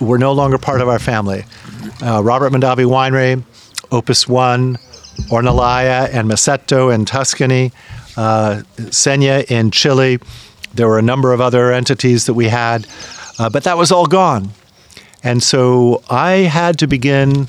[0.00, 1.44] We're no longer part of our family.
[2.02, 3.42] Uh, Robert Mondavi Winery,
[3.92, 4.78] Opus One,
[5.30, 7.72] Ornellaia and Masseto in Tuscany,
[8.16, 10.18] uh, Seña in Chile.
[10.74, 12.86] There were a number of other entities that we had,
[13.38, 14.50] uh, but that was all gone.
[15.22, 17.48] And so I had to begin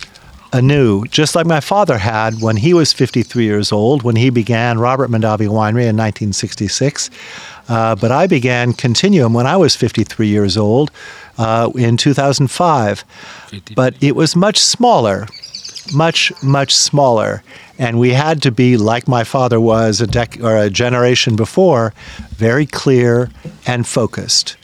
[0.51, 4.77] anew, just like my father had when he was 53 years old, when he began
[4.77, 7.09] Robert Mondavi Winery in 1966.
[7.67, 10.91] Uh, but I began Continuum when I was 53 years old
[11.38, 13.03] uh, in 2005.
[13.75, 15.27] But it was much smaller,
[15.93, 17.41] much, much smaller.
[17.79, 21.93] And we had to be, like my father was a, dec- or a generation before,
[22.29, 23.31] very clear
[23.65, 24.55] and focused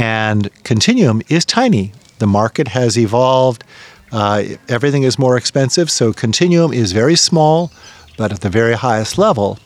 [0.00, 1.92] and Continuum is tiny.
[2.20, 3.64] The market has evolved.
[4.12, 7.72] Uh, everything is more expensive, so Continuum is very small,
[8.16, 9.58] but at the very highest level.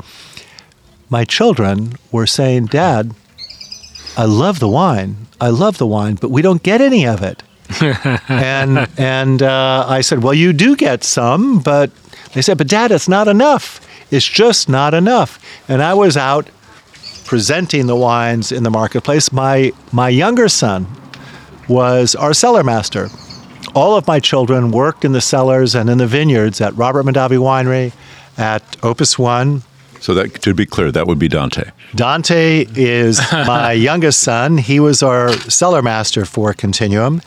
[1.10, 3.14] My children were saying, Dad,
[4.16, 5.26] I love the wine.
[5.40, 7.42] I love the wine, but we don't get any of it.
[8.28, 11.90] and and uh, I said, Well, you do get some, but
[12.34, 13.80] they said, But Dad, it's not enough.
[14.10, 15.38] It's just not enough.
[15.68, 16.48] And I was out
[17.24, 19.32] presenting the wines in the marketplace.
[19.32, 20.86] My my younger son
[21.68, 23.08] was our cellar master.
[23.74, 27.38] All of my children worked in the cellars and in the vineyards at Robert Mondavi
[27.38, 27.92] Winery,
[28.36, 29.62] at Opus One,
[30.00, 31.70] So that to be clear, that would be Dante.
[31.94, 34.58] Dante is my youngest son.
[34.58, 37.22] He was our cellar master for Continuum.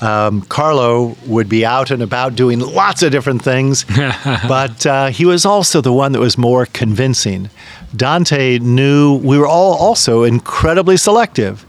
[0.00, 3.84] Um, Carlo would be out and about doing lots of different things,
[4.46, 7.50] but uh, he was also the one that was more convincing.
[7.96, 11.64] Dante knew we were all also incredibly selective.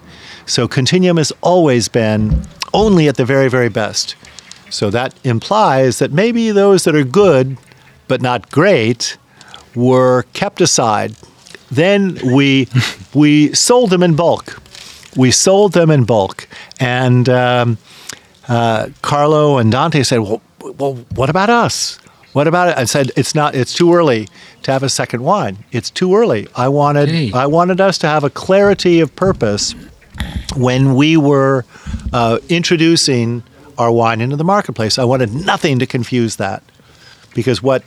[0.50, 2.42] So Continuum has always been
[2.74, 4.16] only at the very, very best.
[4.72, 7.58] So that implies that maybe those that are good
[8.08, 9.18] but not great
[9.76, 11.16] were kept aside.
[11.70, 12.68] Then we
[13.14, 14.60] we sold them in bulk.
[15.16, 16.48] We sold them in bulk,
[16.80, 17.78] and um,
[18.48, 20.42] uh, Carlo and Dante said, "Well,
[20.78, 22.00] well, what about us?
[22.34, 23.54] What about it?" I said, "It's not.
[23.54, 24.28] It's too early
[24.64, 25.64] to have a second wine.
[25.72, 26.48] It's too early.
[26.56, 27.10] I wanted.
[27.36, 29.76] I wanted us to have a clarity of purpose
[30.56, 31.66] when we were
[32.14, 33.44] uh, introducing
[33.78, 35.00] our wine into the marketplace.
[35.00, 36.62] I wanted nothing to confuse that
[37.34, 37.84] because what,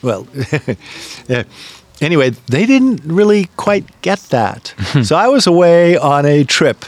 [0.00, 0.26] well,
[2.00, 4.74] anyway, they didn't really quite get that.
[5.02, 6.84] so I was away on a trip.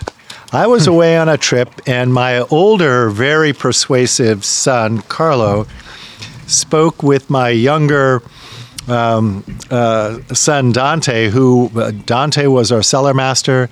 [0.52, 5.66] I was away on a trip, and my older, very persuasive son, Carlo,
[6.46, 8.22] spoke with my younger
[8.88, 13.68] um, uh, son Dante, who uh, Dante was our cellar master,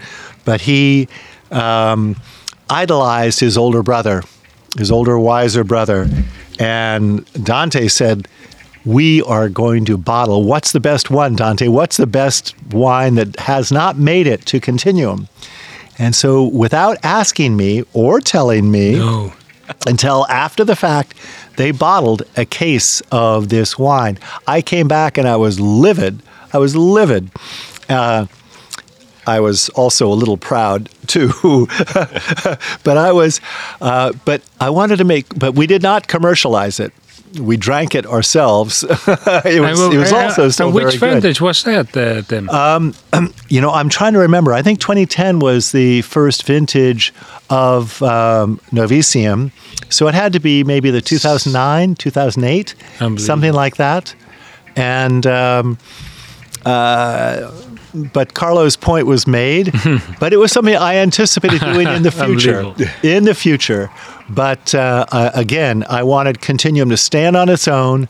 [0.48, 1.06] but he
[1.50, 2.16] um,
[2.70, 4.22] idolized his older brother,
[4.78, 6.08] his older, wiser brother.
[6.58, 8.26] And Dante said,
[8.86, 10.44] We are going to bottle.
[10.44, 11.68] What's the best one, Dante?
[11.68, 15.28] What's the best wine that has not made it to Continuum?
[15.98, 19.34] And so, without asking me or telling me, No.
[19.86, 21.12] until after the fact,
[21.58, 24.18] they bottled a case of this wine.
[24.46, 26.22] I came back and I was livid.
[26.54, 27.30] I was livid.
[27.90, 28.24] Uh,
[29.28, 31.28] I was also a little proud too,
[32.82, 33.42] but I was,
[33.82, 36.94] uh, but I wanted to make, but we did not commercialize it.
[37.38, 38.84] We drank it ourselves.
[38.88, 41.22] it was, it was uh, also still which very good.
[41.22, 42.48] vintage was that, uh, Tim?
[43.50, 44.54] You know, I'm trying to remember.
[44.54, 47.12] I think 2010 was the first vintage
[47.50, 49.50] of um, Novicium.
[49.90, 52.74] So it had to be maybe the 2009, 2008,
[53.18, 54.14] something like that.
[54.76, 55.78] And, um,
[56.64, 57.50] uh,
[58.12, 59.72] but Carlo's point was made,
[60.20, 62.74] but it was something I anticipated doing in the future.
[63.02, 63.90] In the future.
[64.28, 68.08] But uh, uh, again, I wanted Continuum to stand on its own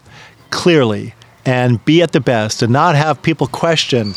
[0.51, 4.15] clearly and be at the best and not have people question,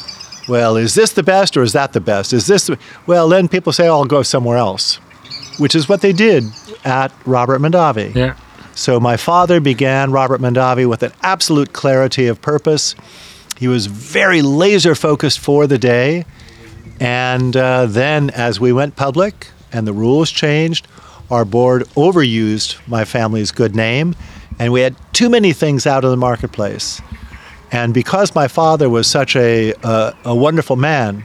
[0.50, 2.34] well, is this the best or is that the best?
[2.34, 4.96] Is this, the, well, then people say, oh, I'll go somewhere else,
[5.60, 6.44] which is what they did
[6.84, 8.14] at Robert Mondavi.
[8.16, 8.36] yeah.
[8.74, 12.96] So my father began Robert Mondavi with an absolute clarity of purpose.
[13.62, 16.26] He was very laser focused for the day.
[17.00, 20.88] And uh, then, as we went public and the rules changed,
[21.30, 24.15] our board overused my family's good name,
[24.58, 27.04] and we had too many things out in the marketplace.
[27.71, 31.24] And because my father was such a, uh, a wonderful man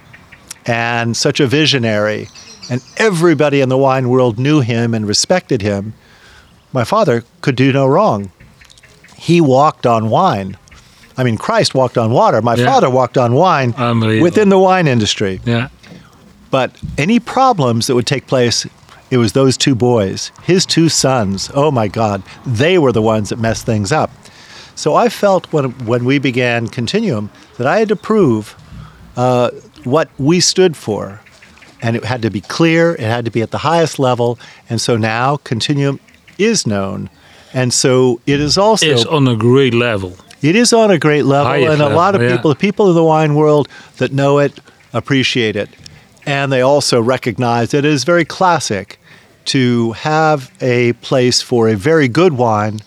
[0.67, 2.29] and such a visionary,
[2.69, 5.95] and everybody in the wine world knew him and respected him,
[6.71, 8.31] my father could do no wrong.
[9.17, 10.59] He walked on wine.
[11.19, 12.43] I mean, Christ walked on water.
[12.43, 12.67] My Yeah.
[12.67, 13.75] father walked on wine
[14.21, 15.41] within the wine industry.
[15.45, 15.69] Yeah.
[16.51, 18.67] But any problems that would take place,
[19.11, 21.51] it was those two boys, his two sons.
[21.55, 24.11] Oh my God, they were the ones that messed things up.
[24.75, 28.55] So I felt when, when we began Continuum that I had to prove
[29.17, 29.51] uh,
[29.85, 31.21] what we stood for.
[31.83, 34.39] And it had to be clear, it had to be at the highest level.
[34.69, 36.01] And so now Continuum
[36.39, 37.09] is known.
[37.55, 40.17] And so it is also It's on a great level.
[40.43, 42.37] It is on a great level, Highest and a level, lot of yeah.
[42.37, 44.59] people, people in the wine world that know it,
[44.93, 45.71] appreciate it,
[46.27, 48.99] and they also recognize that it is very classic
[49.47, 52.81] to have a place for a very good wine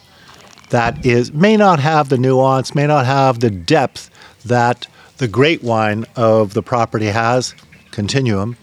[0.69, 4.09] that is may not have the nuance, may not have the depth
[4.45, 7.55] that the great wine of the property has,
[7.91, 8.55] Continuum,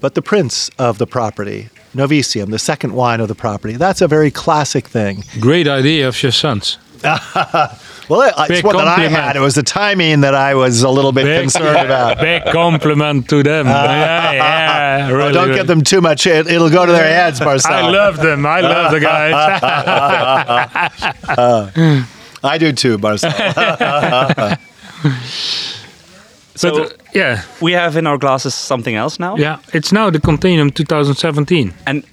[0.00, 3.74] but the prince of the property, Novicium, the second wine of the property.
[3.74, 5.24] That's a very classic thing.
[5.40, 6.78] Great idea of your sons.
[8.10, 9.36] Well, it- it's Big one that I had.
[9.36, 12.18] It was the timing that I was a little bit concerned about.
[12.18, 13.66] Big compliment to them.
[13.68, 15.32] yeah, yeah, Oh, really.
[15.32, 16.26] don't get them too much.
[16.26, 17.72] It, it'll go to their heads, Marcel.
[17.72, 18.44] I love them.
[18.46, 19.32] I love the guys.
[22.42, 23.30] I do too, Marcel.
[26.56, 29.36] So but, uh, yeah, we have in our glasses something else now.
[29.36, 29.60] yeah.
[29.72, 31.72] It's now the Continuum 2017.
[31.86, 32.04] And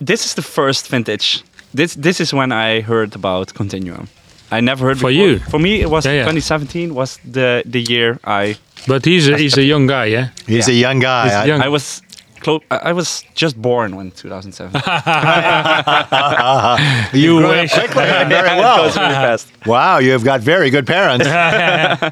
[0.00, 1.42] this is the first vintage.
[1.74, 4.08] This this is when I heard about Continuum.
[4.52, 5.28] I never heard For before.
[5.28, 5.38] you?
[5.50, 6.24] For me, it was Yeah, yeah.
[6.32, 8.56] 2017 was the the year I
[8.88, 10.28] But he's a, he's a young guy, yeah.
[10.46, 10.74] He's Yeah.
[10.74, 11.24] a young guy.
[11.24, 11.62] He's I- young.
[11.62, 12.02] I was
[12.40, 12.60] close.
[12.70, 14.72] I I was just born when 2007.
[17.12, 17.72] You grew up wish.
[17.74, 18.82] quickly and very well.
[18.82, 19.46] really fast.
[19.66, 21.26] Wow, you have got very good parents.
[21.26, 22.10] Yeah,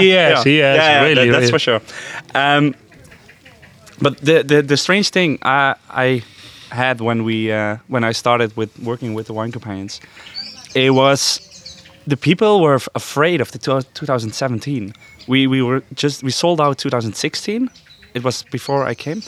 [0.00, 1.50] he has, he has, Yeah, yeah, really, that- that's really.
[1.52, 1.80] for sure.
[2.34, 2.74] Um,
[4.02, 6.22] but the, the the strange thing I I
[6.70, 10.00] had when we uh, when I started with working with the wine companions,
[10.74, 11.40] it was
[12.06, 14.92] the people were afraid of the two- 2017.
[15.28, 17.68] We we were just we sold out 2016.
[18.14, 19.20] It was before I came,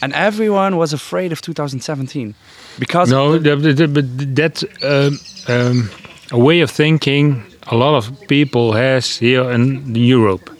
[0.00, 2.34] and everyone was afraid of 2017
[2.78, 5.90] because No, but that's um, um,
[6.32, 10.50] a way of thinking a lot of people has here in Europe.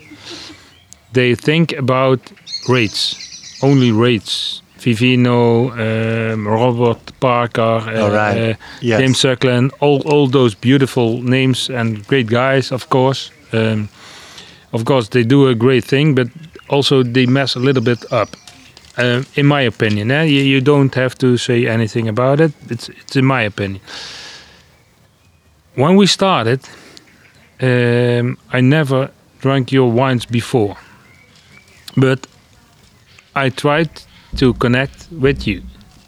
[1.13, 2.21] They think about
[2.69, 3.17] rates,
[3.63, 4.62] only rates.
[4.83, 8.51] Vivino, um, Robert Parker, uh, All right.
[8.51, 8.99] uh, Yes.
[9.01, 13.31] James Suckling, all, all those beautiful names and great guys, of course.
[13.53, 13.89] Um,
[14.73, 16.29] of course, they do a great thing, but
[16.69, 18.29] also they mess a little bit up.
[18.99, 20.25] Um, in my opinion, eh?
[20.25, 22.53] you, you don't have to say anything about it.
[22.69, 23.81] It's it's in my opinion.
[25.77, 26.61] When we started,
[27.61, 30.77] um, I never drank your wines before,
[31.97, 32.27] but
[33.35, 33.89] I tried
[34.37, 35.63] to connect with you,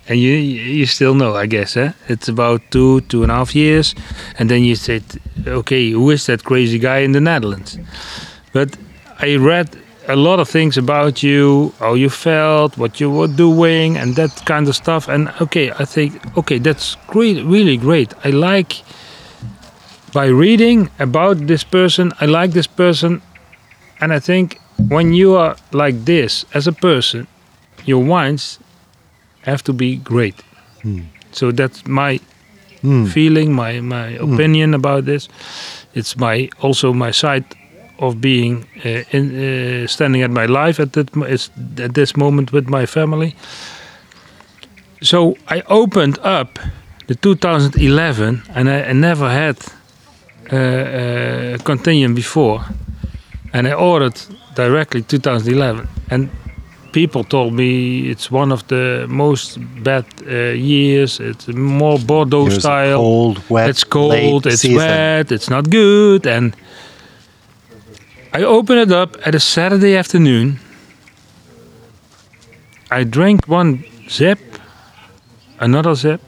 [0.08, 1.76] and you you still know, I guess.
[1.76, 1.92] Eh?
[2.08, 3.94] It's about two two and a half years,
[4.38, 5.02] and then you said,
[5.46, 7.78] "Okay, who is that crazy guy in the Netherlands?"
[8.52, 8.76] But
[9.20, 9.68] I read
[10.08, 14.44] a lot of things about you, how you felt, what you were doing, and that
[14.44, 15.08] kind of stuff.
[15.08, 18.12] And okay, I think okay, that's great, really great.
[18.24, 18.82] I like
[20.12, 22.12] by reading about this person.
[22.20, 23.22] I like this person,
[24.00, 27.26] and I think when you are like this as a person,
[27.86, 28.58] your wines
[29.42, 30.34] have to be great.
[31.32, 32.20] So that's my
[33.12, 35.28] feeling, my my opinion about this.
[35.94, 37.44] It's my also my side
[37.98, 41.08] of being uh, in uh, standing at my life at that
[41.80, 43.34] at this moment with my family.
[45.02, 46.58] So I opened up
[47.06, 49.56] the 2011, and I, I never had
[50.52, 52.64] uh, uh, Continuum before,
[53.52, 54.20] and I ordered
[54.56, 56.28] directly 2011, and
[56.94, 61.18] people told me it's one of the most bad uh, years.
[61.18, 62.98] It's more Bordeaux style.
[62.98, 64.46] cold, wet, it's cold.
[64.46, 64.76] It's season.
[64.76, 65.32] wet.
[65.32, 66.26] It's not good.
[66.26, 66.54] And
[68.32, 70.60] I open it up at a Saturday afternoon.
[72.90, 74.38] I drink one zip,
[75.58, 76.20] another zip.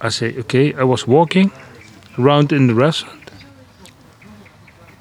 [0.00, 0.74] I say, okay.
[0.74, 1.52] I was walking
[2.18, 3.30] around in the restaurant.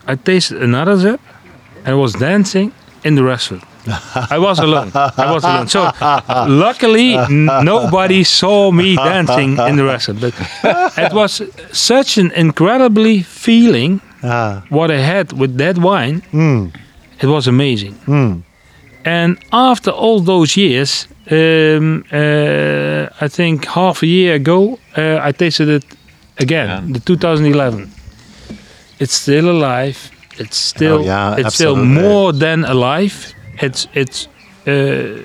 [0.06, 1.22] I tasted another zip,
[1.78, 2.72] and I was dancing
[3.04, 3.64] in the restaurant.
[4.30, 4.92] I was alone.
[4.94, 5.68] I was alone.
[5.68, 5.92] So
[6.48, 7.18] luckily,
[7.64, 10.22] nobody saw me dancing in the restaurant.
[10.22, 10.34] But
[10.98, 11.42] it was
[11.72, 16.22] such an incredibly feeling Ah, what I had with that wine.
[17.20, 17.96] It was amazing.
[19.04, 25.32] And after all those years, um, uh, I think half a year ago, uh, I
[25.32, 25.86] tasted it
[26.38, 26.82] again, Yeah.
[26.94, 27.90] the 2011.
[29.00, 29.98] It's still alive.
[30.38, 33.34] It's still Oh, yeah, it's still more than alive.
[33.62, 34.28] It's it's
[34.68, 35.22] uh,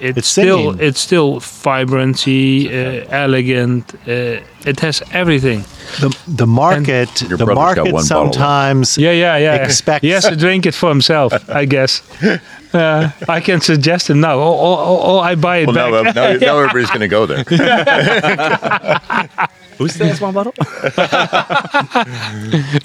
[0.00, 0.86] it's, It's still singing.
[0.88, 3.94] it's still vibrancy, uh, elegant.
[4.06, 5.64] Uh, it has everything.
[6.00, 8.06] the, the market, the market one bottle left.
[8.06, 9.64] sometimes Yeah, yeah, yeah.
[9.64, 12.02] Expects- He has to drink it for himself, I guess.
[12.74, 15.90] Uh, I can suggest it now, or, or, or, or I buy it Well, back.
[16.16, 17.44] now, now, now everybody's going to go there.
[19.78, 20.52] who still has one bottle?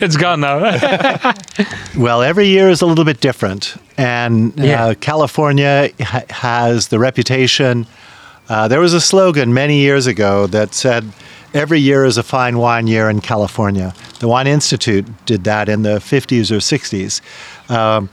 [0.01, 0.59] it's gone now.
[1.97, 4.85] Well, every year is a little bit different, and Yeah.
[4.85, 7.85] uh, California ha- has the reputation.
[8.47, 11.11] Uh, there was a slogan many years ago that said,
[11.53, 15.81] "Every year is a fine wine year in California." The Wine Institute did that in
[15.81, 17.21] the 50s or 60s.
[17.69, 18.09] Um,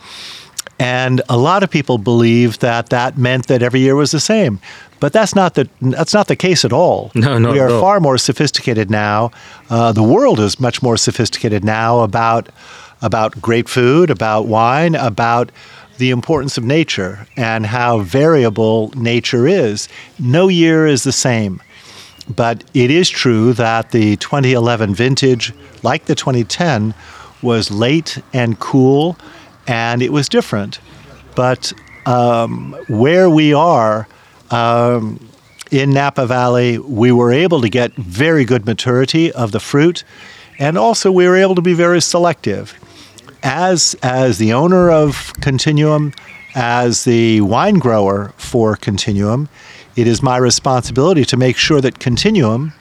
[0.78, 4.60] and a lot of people believe that that meant that every year was the same,
[5.00, 7.10] but that's not the that's not the case at all.
[7.14, 7.80] No, not we are all.
[7.80, 9.30] far more sophisticated now.
[9.70, 12.48] Uh, the world is much more sophisticated now about
[13.02, 15.50] about great food, about wine, about
[15.98, 19.88] the importance of nature and how variable nature is.
[20.18, 21.62] No year is the same.
[22.34, 26.92] But it is true that the 2011 vintage, like the 2010,
[27.40, 29.16] was late and cool,
[29.66, 30.80] and it was different.
[31.34, 31.72] But
[32.06, 34.08] um, where we are
[34.50, 35.28] um,
[35.70, 40.04] in Napa Valley, we were able to get very good maturity of the fruit,
[40.58, 42.74] and also we were able to be very selective.
[43.42, 46.12] As as the owner of Continuum,
[46.54, 49.48] as the wine grower for Continuum,
[49.94, 52.72] it is my responsibility to make sure that Continuum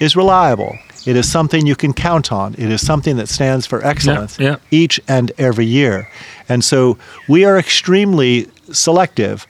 [0.00, 0.78] is reliable.
[1.08, 2.54] It is something you can count on.
[2.54, 4.56] It is something that stands for excellence yeah.
[4.70, 6.08] each and every year.
[6.48, 6.96] And so
[7.28, 9.46] we are extremely selective.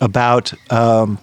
[0.00, 1.18] about um,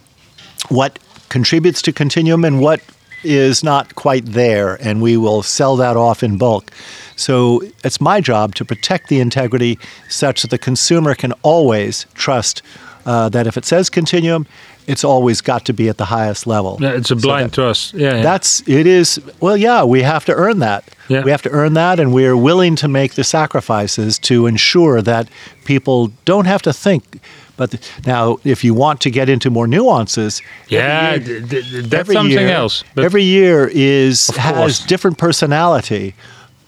[0.70, 2.82] what contributes to continuum and what
[3.24, 6.72] is not quite there, and we will sell that off in bulk.
[7.16, 9.80] So it's my job to protect the integrity
[10.10, 12.62] such that the consumer can always trust
[13.06, 14.48] uh, that if it says continuum,
[14.88, 16.78] it's always got to be at the highest level.
[16.80, 17.94] Yeah, it's a So blind that- trust.
[17.94, 18.22] Yeah, yeah.
[18.24, 19.84] That's it is well, yeah.
[19.84, 20.84] We have to earn that.
[21.08, 21.24] Yeah.
[21.24, 25.02] We have to earn that, and we are willing to make the sacrifices to ensure
[25.04, 25.28] that
[25.66, 27.20] people don't have to think.
[27.58, 31.50] But the- now, if you want to get into more nuances, yeah, every year- th-
[31.50, 32.84] th- th- that's every something year- else.
[32.96, 36.16] But every year is has different personality,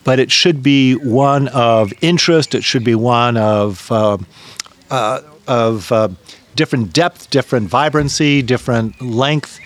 [0.04, 2.56] but it should be one of interest.
[2.56, 4.18] It should be one of uh,
[4.90, 6.10] uh, of uh,
[6.56, 9.60] different depth, different vibrancy, different length.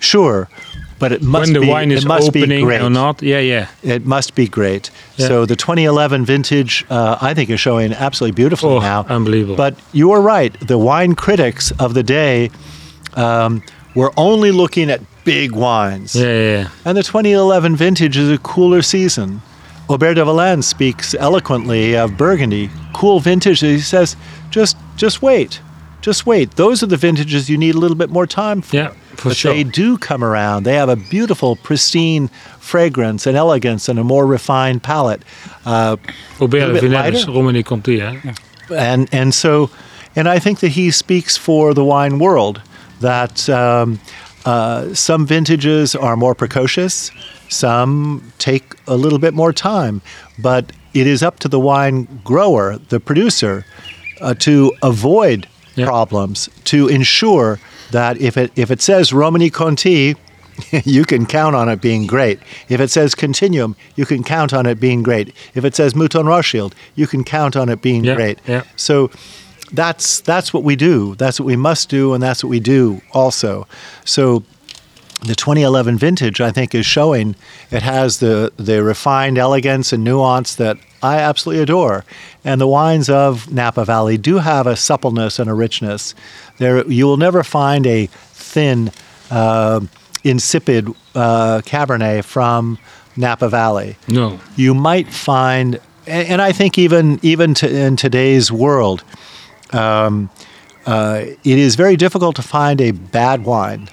[0.00, 0.48] Sure,
[1.00, 2.80] but it must when the be wine is it must be opening great.
[2.80, 3.68] or not, yeah, yeah.
[3.82, 4.90] It must be great.
[5.16, 5.26] Yeah.
[5.26, 9.04] So the 2011 vintage, uh, I think, is showing absolutely beautifully Oh, now.
[9.08, 9.56] unbelievable.
[9.56, 10.54] But you are right.
[10.60, 12.50] The wine critics of the day
[13.14, 13.62] um,
[13.96, 16.14] were only looking at big wines.
[16.14, 16.68] Yeah, yeah, yeah.
[16.84, 19.42] And the 2011 vintage is a cooler season.
[19.88, 23.60] Aubert de Villaine speaks eloquently of Burgundy, cool vintage.
[23.60, 24.16] He says,
[24.50, 25.60] just just wait,
[26.02, 26.50] just wait.
[26.56, 28.76] Those are the vintages you need a little bit more time for.
[28.76, 29.54] Yeah, for but sure.
[29.54, 30.64] they do come around.
[30.64, 32.28] They have a beautiful, pristine
[32.58, 35.22] fragrance and elegance and a more refined palate.
[35.64, 35.96] Uh,
[36.40, 37.30] Aubert Little de bit Villaine, lighter?
[37.30, 38.38] Romanée-Conti, hè?
[38.76, 39.70] and and so,
[40.14, 42.60] and I think that he speaks for the wine world.
[43.00, 44.00] That um,
[44.44, 47.12] uh, some vintages are more precocious,
[47.48, 50.00] some take a little bit more time,
[50.38, 53.64] but it is up to the wine grower, the producer,
[54.20, 55.46] uh, to avoid
[55.76, 55.86] Yeah.
[55.86, 57.58] problems, to ensure
[57.90, 60.14] that if it if it says Romanée-Conti.
[60.84, 62.40] you can count on it being great.
[62.68, 65.32] If it says Continuum, you can count on it being great.
[65.54, 68.38] If it says Mouton Rothschild, you can count on it being Yeah, great.
[68.44, 68.62] yeah.
[68.74, 69.08] So
[69.72, 71.14] that's that's what we do.
[71.14, 73.68] That's what we must do, and that's what we do also.
[74.04, 74.42] So
[75.24, 77.36] the 2011 vintage, I think, is showing
[77.70, 82.04] it has the the refined elegance and nuance that I absolutely adore.
[82.44, 86.14] And the wines of Napa Valley do have a suppleness and a richness.
[86.58, 88.90] There, you will never find a thin,
[89.30, 89.80] uh,
[90.24, 92.78] insipid uh, Cabernet from
[93.16, 94.38] Napa Valley No.
[94.56, 99.02] you might find, and, and I think even even to, in today's world,
[99.72, 100.30] um,
[100.86, 103.88] uh, it is very difficult to find a bad wine.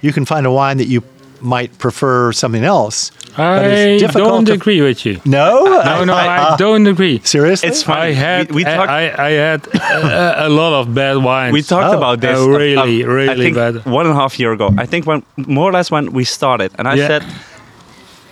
[0.00, 1.02] You can find a wine that you
[1.40, 3.10] might prefer something else.
[3.36, 5.20] But I don't agree with you.
[5.24, 7.20] No, No, no, I, don't agree.
[7.24, 7.68] seriously.
[7.68, 7.98] It's fine.
[7.98, 11.52] I had, We- we talked- I, I had a, a lot of bad wines.
[11.52, 11.98] We talked Oh.
[11.98, 12.38] about this.
[12.38, 13.84] Uh, really, I really think bad.
[13.86, 14.70] One and a half year ago.
[14.78, 17.06] I think when more or less when we started, and I Yeah.
[17.08, 17.24] said,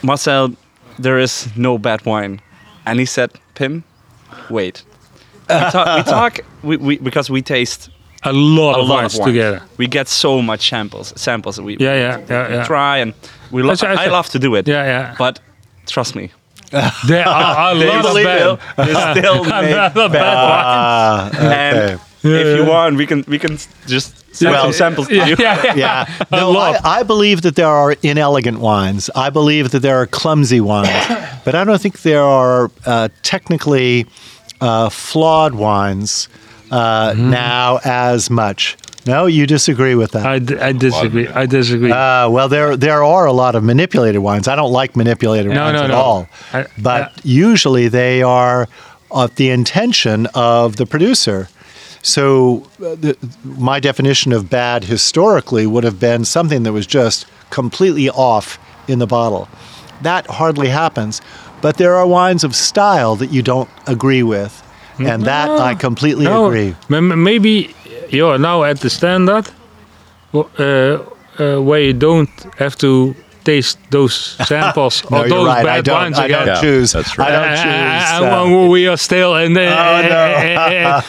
[0.03, 0.51] Marcel,
[0.99, 2.41] there is no bad wine,
[2.87, 3.85] and he said, Pim,
[4.51, 4.83] wait.
[5.49, 7.91] We talk, we, talk we, we, because we taste
[8.25, 9.29] a lot a of lot wines of wine.
[9.35, 9.61] together.
[9.77, 11.13] We get so much samples.
[11.17, 11.61] Samples.
[11.61, 12.65] We Yeah, yeah, yeah, yeah.
[12.65, 13.13] try and
[13.51, 13.63] we.
[13.63, 14.67] Lo- That's- I love to do it.
[14.69, 15.15] Yeah, yeah.
[15.19, 15.41] But
[15.87, 16.31] trust me,
[17.07, 18.87] There are a lot of still, bad.
[18.87, 21.99] they still a make lot of bad Ah, And okay.
[22.25, 25.37] if you want, we can we can just send Well, some samples to Yeah, you.
[25.45, 25.77] yeah, yeah.
[25.77, 26.07] yeah.
[26.33, 26.57] No.
[26.59, 29.11] I, I believe that there are inelegant wines.
[29.15, 31.07] I believe that there are clumsy wines,
[31.45, 34.07] but I don't think there are uh, technically
[34.61, 36.29] uh, flawed wines
[36.71, 38.77] uh, now as much.
[39.07, 40.25] No, you disagree with that.
[40.25, 41.29] I, d- I disagree.
[41.29, 41.91] I disagree.
[41.93, 44.49] Uh, well, there there are a lot of manipulated wines.
[44.49, 45.95] I don't like manipulated No, wines no, at no.
[45.97, 46.29] all.
[46.55, 48.67] I- but usually they are
[49.11, 51.49] of the intention of the producer.
[52.01, 57.27] So uh, the, my definition of bad historically would have been something that was just
[57.51, 58.59] completely off
[58.89, 59.49] in the bottle.
[60.03, 61.21] That hardly happens.
[61.63, 64.63] But there are wines of style that you don't agree with.
[64.99, 66.75] And that I completely no, agree.
[66.91, 67.75] m- m- maybe
[68.11, 69.47] you're now at the standard
[70.35, 70.41] uh,
[71.39, 73.15] uh, where you don't have to
[73.45, 74.15] taste those
[74.49, 75.65] samples No, or those right.
[75.65, 76.39] bad I don't, wines I again.
[76.47, 76.93] don't Yeah, choose.
[76.93, 77.31] that's I right.
[77.31, 78.23] don't choose.
[78.23, 79.67] Uh, uh, uh, we are still in the,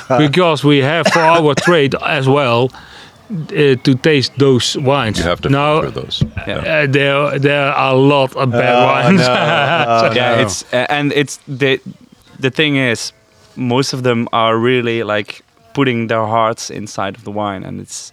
[0.10, 5.18] Oh, because we have for our trade as well uh, to taste those wines.
[5.18, 5.82] You have to now.
[5.82, 6.24] filter those.
[6.48, 9.20] Uh, there, there are a lot of bad Oh, wines.
[9.22, 9.34] no.
[9.88, 10.42] Oh, yeah, no.
[10.42, 11.80] it's uh, and it's the
[12.40, 13.14] the thing is,
[13.56, 15.42] most of them are really like
[15.74, 18.12] putting their hearts inside of the wine, and it's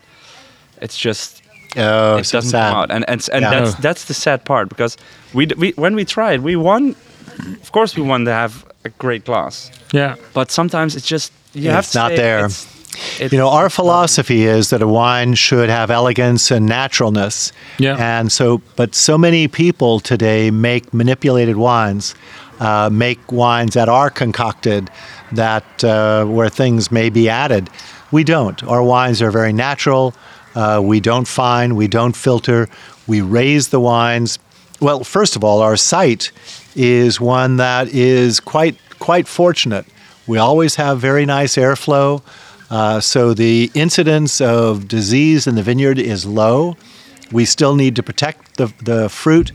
[0.80, 1.42] it's just
[1.76, 2.70] Oh, it so doesn't sad.
[2.72, 3.50] come out, and and, and Yeah.
[3.60, 4.96] that's that's the sad part because
[5.34, 6.94] we, d- we when we tried, we won.
[7.62, 10.16] Of course, we want to have a great glass, yeah.
[10.34, 12.38] but sometimes it's just you have It's to not say there.
[12.44, 12.66] it's-
[13.20, 17.52] it- You know, our philosophy is that a wine should have elegance and naturalness.
[17.78, 17.96] Yeah.
[18.18, 22.14] And so, but so many people today make manipulated wines,
[22.62, 24.88] uh, make wines that are concocted,
[25.32, 27.68] that uh, where things may be added.
[28.12, 28.62] We don't.
[28.62, 30.14] Our wines are very natural.
[30.54, 32.68] Uh, we don't fine, we don't filter.
[33.08, 34.38] We raise the wines.
[34.80, 36.30] Well, first of all, our site
[36.76, 39.84] is one that is quite quite fortunate.
[40.28, 42.22] We always have very nice airflow,
[42.70, 46.76] uh, so the incidence of disease in the vineyard is low.
[47.32, 49.52] We still need to protect the, the fruit,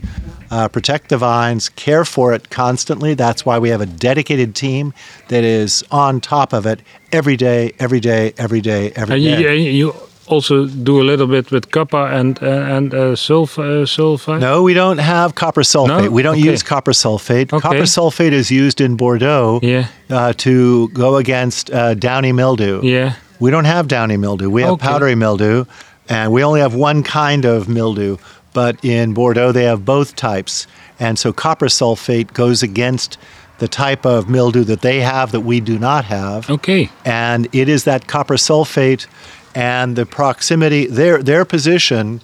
[0.50, 3.14] uh, protect the vines, care for it constantly.
[3.14, 4.92] That's why we have a dedicated team
[5.28, 6.80] that is on top of it
[7.12, 9.56] every day, every day, every day, every And you, day.
[9.56, 9.94] you you
[10.26, 14.40] also do a little bit with copper and uh, and uh, sulf uh, sulfite.
[14.40, 16.02] No, we don't have copper sulfate.
[16.04, 16.10] No?
[16.10, 16.50] We don't Okay.
[16.52, 17.50] use copper sulfate.
[17.52, 17.60] Okay.
[17.60, 19.86] Copper sulfate is used in Bordeaux Yeah.
[20.10, 22.80] uh, to go against uh, downy mildew.
[22.82, 23.14] Yeah.
[23.40, 24.50] We don't have downy mildew.
[24.50, 24.86] We have Okay.
[24.86, 25.64] powdery mildew,
[26.08, 28.16] and we only have one kind of mildew.
[28.54, 30.66] But in Bordeaux, they have both types.
[30.98, 33.18] And so copper sulfate goes against
[33.58, 36.48] the type of mildew that they have that we do not have.
[36.48, 36.90] Okay.
[37.04, 39.06] And it is that copper sulfate
[39.54, 42.20] and the proximity, their, their position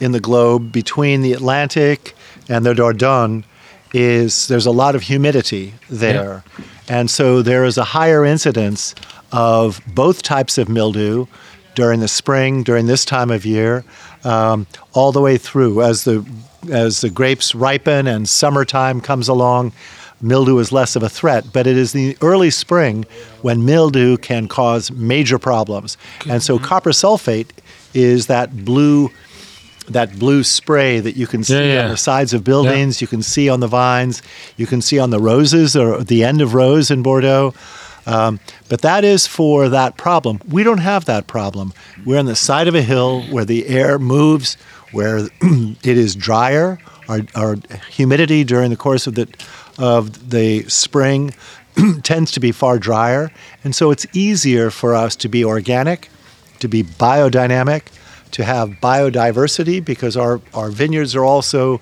[0.00, 2.14] in the globe between the Atlantic
[2.48, 3.44] and the Dordogne
[3.94, 6.44] is there's a lot of humidity there.
[6.88, 8.94] And so there is a higher incidence
[9.32, 11.26] of both types of mildew
[11.76, 13.84] during the spring, during this time of year,
[14.24, 15.82] um, all the way through.
[15.82, 16.26] As the,
[16.72, 19.72] as the grapes ripen and summertime comes along,
[20.20, 21.52] mildew is less of a threat.
[21.52, 23.04] But it is the early spring
[23.42, 25.96] when mildew can cause major problems.
[26.28, 27.50] And so copper sulfate
[27.94, 29.10] is that blue
[29.88, 31.84] that blue spray that you can see Yeah, yeah.
[31.84, 34.20] on the sides of buildings, you can see on the vines,
[34.56, 37.54] you can see on the roses or the end of rose in Bordeaux.
[38.06, 40.40] Um, but that is for that problem.
[40.48, 41.72] We don't have that problem.
[42.04, 44.56] We're on the side of a hill where the air moves,
[44.92, 46.78] where it is drier.
[47.08, 47.56] Our, our
[47.90, 49.28] humidity during the course of the
[49.78, 51.34] of the spring
[52.02, 53.30] tends to be far drier,
[53.62, 56.08] and so it's easier for us to be organic,
[56.60, 57.82] to be biodynamic,
[58.32, 61.80] to have biodiversity because our, our vineyards are also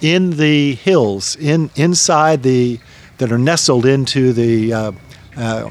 [0.00, 2.80] in the hills, in inside the
[3.18, 4.92] that are nestled into the uh,
[5.36, 5.70] uh,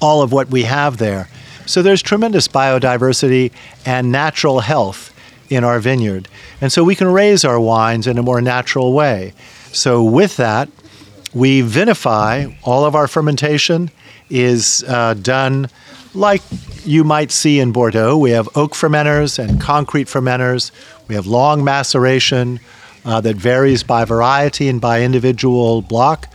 [0.00, 1.28] all of what we have there.
[1.66, 3.52] So there's tremendous biodiversity
[3.86, 5.14] and natural health
[5.48, 6.28] in our vineyard,
[6.60, 9.34] and so we can raise our wines in a more natural way.
[9.72, 10.68] So with that,
[11.34, 12.56] we vinify.
[12.64, 13.90] All of our fermentation
[14.28, 15.68] is uh, done
[16.14, 16.42] like
[16.84, 18.16] you might see in Bordeaux.
[18.16, 20.70] We have oak fermenters and concrete fermenters.
[21.08, 22.60] We have long maceration
[23.04, 26.32] uh, that varies by variety and by individual block.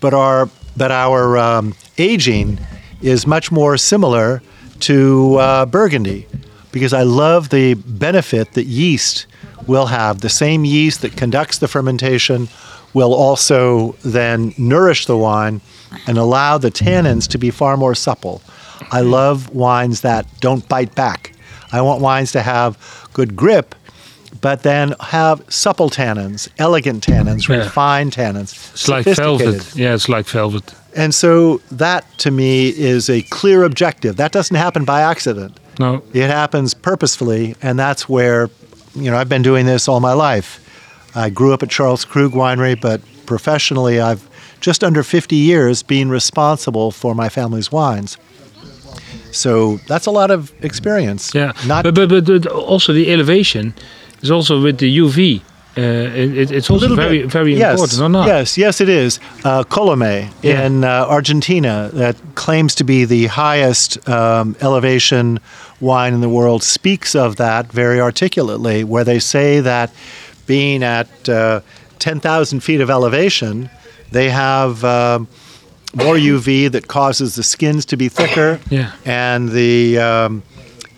[0.00, 2.58] But our but our um, aging
[3.02, 4.42] is much more similar
[4.80, 6.26] to uh, Burgundy
[6.72, 9.26] because I love the benefit that yeast
[9.66, 10.20] will have.
[10.20, 12.48] The same yeast that conducts the fermentation
[12.92, 15.60] will also then nourish the wine
[16.06, 18.42] and allow the tannins to be far more supple.
[18.90, 21.32] I love wines that don't bite back.
[21.72, 23.74] I want wines to have good grip,
[24.44, 27.56] but then have supple tannins, elegant tannins, Yeah.
[27.64, 28.52] refined tannins.
[28.74, 29.74] It's like velvet.
[29.74, 30.74] Yeah, it's like velvet.
[30.94, 34.16] And so that to me is a clear objective.
[34.16, 35.58] That doesn't happen by accident.
[35.78, 36.02] No.
[36.12, 38.50] It happens purposefully, and that's where,
[38.94, 40.60] you know, I've been doing this all my life.
[41.14, 44.28] I grew up at Charles Krug Winery, but professionally, I've
[44.60, 48.18] just under 50 years being responsible for my family's wines.
[49.32, 51.34] So that's a lot of experience.
[51.34, 51.52] Yeah.
[51.66, 53.72] Not but, but, but, but also the elevation
[54.24, 55.40] is also with the UV.
[55.76, 57.30] Uh, it, it- it's also very bit.
[57.32, 57.72] very yes.
[57.72, 58.26] important, or not?
[58.26, 59.18] Yes, yes, it is.
[59.44, 60.64] Uh, Colome Yeah.
[60.66, 65.40] in uh, Argentina, that claims to be the highest um, elevation
[65.80, 69.90] wine in the world, speaks of that very articulately, where they say that
[70.46, 71.60] being at uh,
[71.98, 73.68] 10,000 feet of elevation,
[74.12, 75.26] they have um,
[75.94, 78.92] more UV that causes the skins to be thicker, Yeah.
[79.04, 80.42] and the um,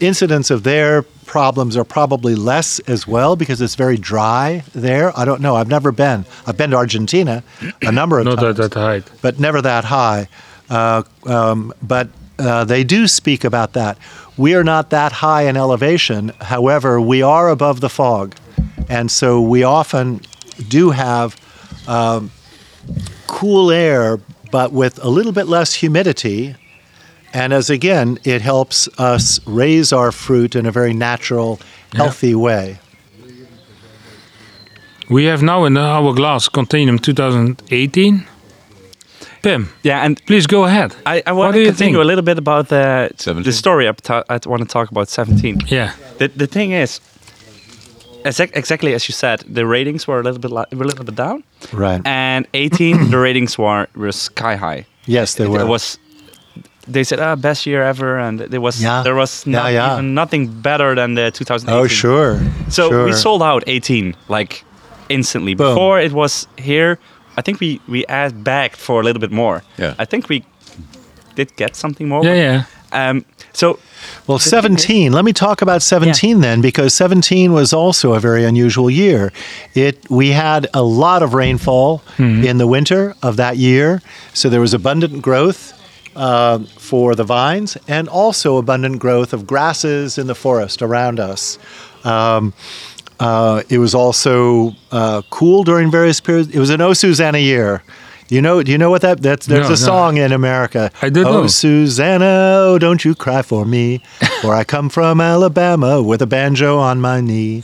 [0.00, 5.12] incidence of their problems are probably less as well because it's very dry there.
[5.18, 5.56] I don't know.
[5.56, 6.24] I've never been.
[6.46, 7.42] I've been to Argentina
[7.82, 9.10] a number of Not times, at that height.
[9.22, 10.28] but never that high.
[10.70, 12.08] Uh, um, but
[12.38, 13.98] uh, they do speak about that.
[14.36, 16.32] We are not that high in elevation.
[16.40, 18.34] However, we are above the fog,
[18.88, 20.20] and so we often
[20.68, 21.36] do have
[21.88, 22.30] um,
[23.26, 24.18] cool air,
[24.50, 26.54] but with a little bit less humidity.
[27.36, 31.58] And as again, it helps us raise our fruit in a very natural,
[31.92, 32.78] healthy way.
[35.10, 38.24] We have now in our glass Continuum 2018.
[39.42, 40.94] Pim, Yeah, and please go ahead.
[41.04, 42.04] I, I want do to you continue think?
[42.04, 43.44] a little bit about the, 17?
[43.44, 43.86] the story.
[43.88, 45.60] I, ta- I want to talk about 17.
[45.68, 45.92] Yeah.
[46.18, 47.00] The, the thing is,
[48.24, 51.14] exact, exactly as you said, the ratings were a little bit li- a little bit
[51.14, 52.00] down, Right.
[52.06, 54.86] and 18 the ratings were were sky high.
[55.06, 55.60] Yes, they were.
[55.60, 55.98] It was
[56.88, 59.02] they said, ah, best year ever, and there was Yeah.
[59.02, 59.92] there was not yeah.
[59.94, 61.74] even nothing better than the 2018.
[61.74, 62.40] Oh, sure.
[62.68, 63.04] So sure.
[63.04, 64.64] we sold out 18 like
[65.08, 65.54] instantly.
[65.54, 65.74] Boom.
[65.74, 66.98] Before it was here,
[67.36, 69.62] I think we we asked back for a little bit more.
[69.78, 69.94] Yeah.
[69.98, 70.44] I think we
[71.34, 72.24] did get something more.
[72.24, 72.64] Yeah, yeah.
[72.92, 73.24] Um.
[73.52, 73.78] So
[74.26, 75.12] Well, 17.
[75.12, 79.32] Let me talk about 17 then, because 17 was also a very unusual year.
[79.74, 84.00] It we had a lot of rainfall in the winter of that year,
[84.34, 85.72] so there was abundant growth
[86.16, 91.58] uh, for the vines, and also abundant growth of grasses in the forest around us.
[92.04, 92.52] Um,
[93.20, 96.54] uh, it was also uh, cool during various periods.
[96.54, 97.82] It was an O Susanna year.
[98.28, 99.22] You know, do you know what that?
[99.22, 99.74] That's there's No, a no.
[99.76, 100.90] song in America.
[101.00, 101.46] I did oh, know.
[101.46, 104.02] Susanna, oh, don't you cry for me,
[104.42, 107.62] for I come from Alabama with a banjo on my knee.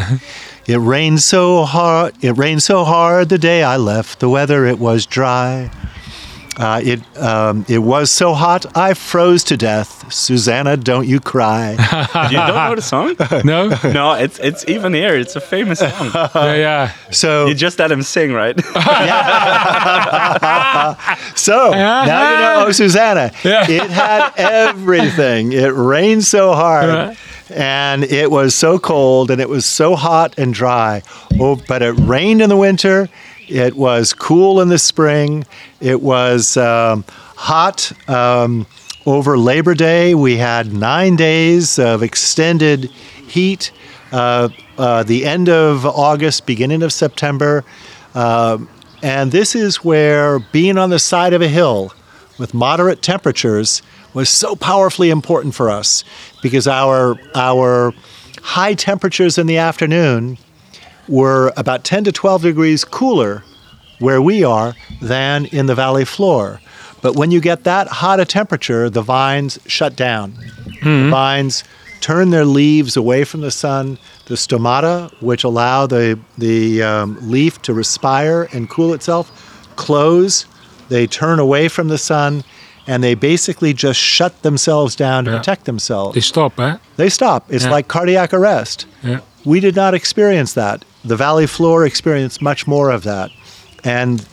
[0.68, 2.14] It rained so hard.
[2.22, 4.20] It rained so hard the day I left.
[4.20, 5.70] The weather it was dry.
[6.58, 10.12] Uh, it um, it was so hot I froze to death.
[10.12, 11.70] Susanna, don't you cry.
[12.30, 13.16] you don't know the song?
[13.44, 13.68] No?
[13.92, 15.16] no, it's it's even here.
[15.16, 16.10] It's a famous song.
[16.34, 16.92] yeah, yeah.
[17.10, 18.54] So you just let him sing, right?
[21.34, 23.32] So now you know, oh, Susanna.
[23.42, 23.70] Yeah.
[23.70, 25.52] It had everything.
[25.52, 26.88] It rained so hard.
[26.88, 27.14] Yeah.
[27.50, 31.02] And it was so cold and it was so hot and dry.
[31.40, 33.08] Oh, but it rained in the winter.
[33.52, 35.44] It was cool in the spring.
[35.78, 37.04] It was um,
[37.36, 38.66] hot um,
[39.04, 40.14] over Labor Day.
[40.14, 42.84] We had nine days of extended
[43.28, 43.70] heat.
[44.10, 44.48] Uh,
[44.78, 47.62] uh, the end of August, beginning of September.
[48.14, 48.70] Um,
[49.02, 51.92] and this is where being on the side of a hill
[52.38, 53.82] with moderate temperatures
[54.14, 56.04] was so powerfully important for us
[56.42, 57.92] because our, our
[58.40, 60.38] high temperatures in the afternoon
[61.08, 63.42] were about 10 to 12 degrees cooler
[63.98, 66.60] where we are than in the valley floor.
[67.02, 70.34] But when you get that hot a temperature, the vines shut down.
[70.82, 71.64] The vines
[72.00, 73.98] turn their leaves away from the sun.
[74.26, 79.30] The stomata, which allow the, the um, leaf to respire and cool itself,
[79.76, 80.46] close.
[80.88, 82.44] They turn away from the sun
[82.86, 85.38] and they basically just shut themselves down to Yeah.
[85.38, 86.14] protect themselves.
[86.14, 86.76] They stop, eh?
[86.96, 87.46] They stop.
[87.48, 87.70] It's Yeah.
[87.70, 88.86] like cardiac arrest.
[89.02, 89.20] Yeah.
[89.44, 90.84] We did not experience that.
[91.04, 93.30] The valley floor experienced much more of that.
[93.84, 94.24] And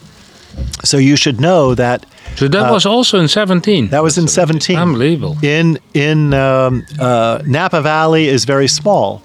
[0.84, 2.06] so you should know that
[2.36, 3.86] So that was also in 17.
[3.86, 4.78] Uh, that was in 17.
[4.78, 5.38] Unbelievable.
[5.44, 9.22] In in um, uh, Napa Valley is very small.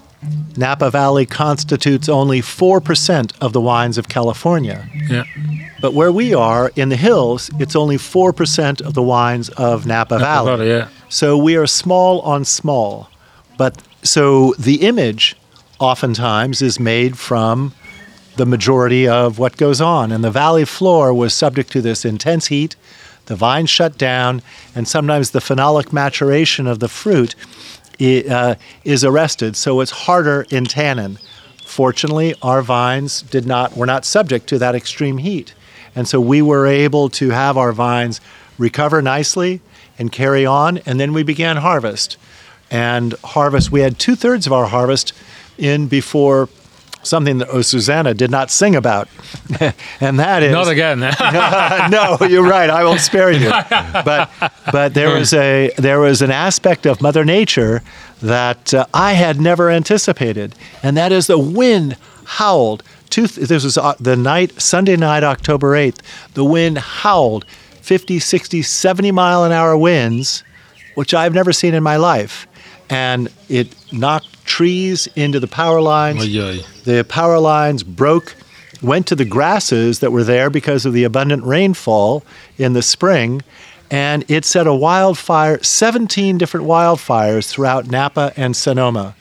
[0.57, 4.87] Napa Valley constitutes only four percent of the wines of California.
[5.09, 5.23] Yeah.
[5.81, 9.85] But where we are in the hills, it's only four percent of the wines of
[9.85, 10.51] Napa, Valley.
[10.51, 10.87] Valley, yeah.
[11.09, 13.09] So we are small on small.
[13.57, 15.35] But so the image
[15.79, 17.73] oftentimes is made from
[18.37, 20.11] the majority of what goes on.
[20.11, 22.75] And the valley floor was subject to this intense heat.
[23.27, 24.41] The vines shut down,
[24.75, 27.35] and sometimes the phenolic maturation of the fruit
[27.99, 31.17] uh, is arrested, so it's harder in tannin.
[31.65, 35.55] Fortunately, our vines did not were not subject to that extreme heat,
[35.95, 38.21] and so we were able to have our vines
[38.57, 39.61] recover nicely
[39.97, 40.77] and carry on.
[40.85, 42.17] And then we began harvest,
[42.69, 43.71] and harvest.
[43.71, 45.13] We had two thirds of our harvest
[45.57, 46.49] in before
[47.03, 49.07] something that Susanna did not sing about,
[50.01, 50.99] and that is Not again.
[51.91, 52.69] no, you're right.
[52.69, 53.51] I won't spare you.
[54.05, 54.29] But
[54.71, 57.81] but there was a there was an aspect of Mother Nature
[58.21, 62.83] that uh, I had never anticipated, and that is the wind howled.
[63.09, 66.01] Two, this was uh, the night Sunday night, October eighth.
[66.33, 67.45] The wind howled,
[67.81, 70.43] 50, 60, 70 mile an hour winds,
[70.95, 72.47] which I've never seen in my life,
[72.89, 76.23] and it knocked trees into the power lines.
[76.23, 76.59] Oy, oy.
[76.83, 78.35] The power lines broke,
[78.81, 82.23] went to the grasses that were there because of the abundant rainfall
[82.57, 83.41] in the spring,
[83.89, 89.15] and it set a wildfire, 17 different wildfires throughout Napa and Sonoma.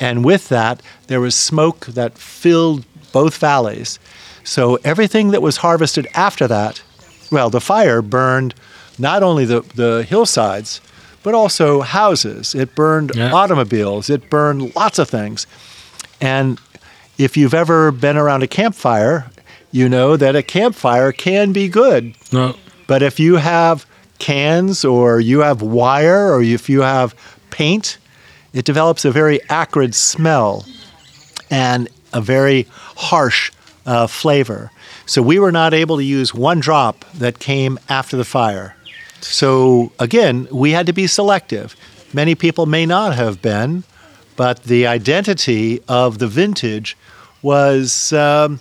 [0.00, 3.98] And with that, there was smoke that filled both valleys.
[4.44, 6.82] So everything that was harvested after that,
[7.30, 8.54] well, the fire burned
[8.98, 10.80] not only the, the hillsides,
[11.28, 12.54] but also houses.
[12.54, 13.30] It burned Yeah.
[13.34, 14.08] automobiles.
[14.08, 15.46] It burned lots of things.
[16.22, 16.58] And
[17.18, 19.26] if you've ever been around a campfire,
[19.70, 22.14] you know that a campfire can be good.
[22.32, 22.54] No.
[22.86, 23.84] But if you have
[24.18, 27.14] cans or you have wire or if you have
[27.50, 27.98] paint,
[28.54, 30.64] it develops a very acrid smell
[31.50, 32.66] and a very
[32.96, 33.52] harsh
[33.84, 34.70] uh, flavor.
[35.04, 38.76] So we were not able to use one drop that came after the fire.
[39.20, 41.76] So again, we had to be selective.
[42.12, 43.84] Many people may not have been,
[44.36, 46.96] but the identity of the vintage
[47.42, 48.12] was.
[48.12, 48.60] Um,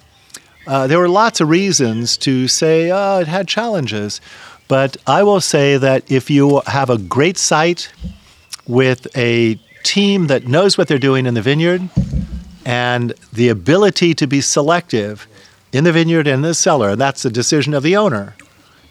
[0.68, 4.20] uh, there were lots of reasons to say, oh, it had challenges.
[4.68, 7.90] But I will say that if you have a great site
[8.68, 11.90] with a team that knows what they're doing in the vineyard
[12.66, 15.26] and the ability to be selective
[15.72, 18.36] in the vineyard and the cellar, that's the decision of the owner.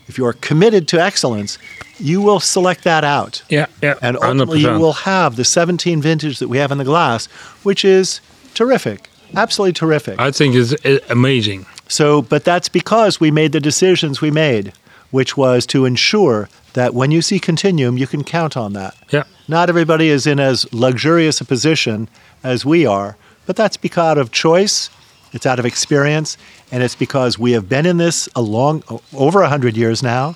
[0.09, 1.59] If you are committed to excellence,
[1.99, 3.43] you will select that out.
[3.49, 3.95] Yeah, yeah.
[4.03, 4.81] And ultimately, you 100%.
[4.81, 7.27] will have the 17 vintage that we have in the glass,
[7.63, 8.21] which is
[8.55, 10.21] terrific, absolutely terrific.
[10.21, 11.67] I think it's uh, amazing.
[11.89, 14.73] So, but that's because we made the decisions we made,
[15.11, 18.95] which was to ensure that when you see Continuum, you can count on that.
[19.11, 19.25] Yeah.
[19.49, 22.09] Not everybody is in as luxurious a position
[22.43, 24.91] as we are, but that's because out of choice,
[25.33, 26.37] it's out of experience,
[26.73, 28.83] and it's because we have been in this a long,
[29.15, 30.35] over 100 years now,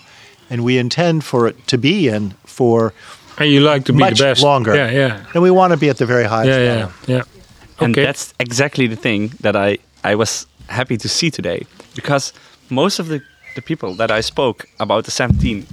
[0.50, 2.92] and we intend for it to be in for
[3.38, 4.42] And you like to be much the best.
[4.42, 4.74] longer.
[4.74, 5.24] Yeah, yeah.
[5.34, 6.92] And we want to be at the very highest Yeah, level.
[7.06, 7.84] yeah, yeah.
[7.84, 11.66] And that's exactly the thing that I, I was happy to see today.
[11.94, 12.32] Because
[12.68, 13.20] most of the,
[13.56, 15.66] the people that I spoke about the 17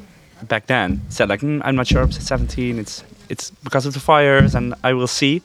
[0.47, 3.99] back then said like, "Mm, I'm not sure, it's 17, it's, it's because of the
[3.99, 5.41] fires and I will see.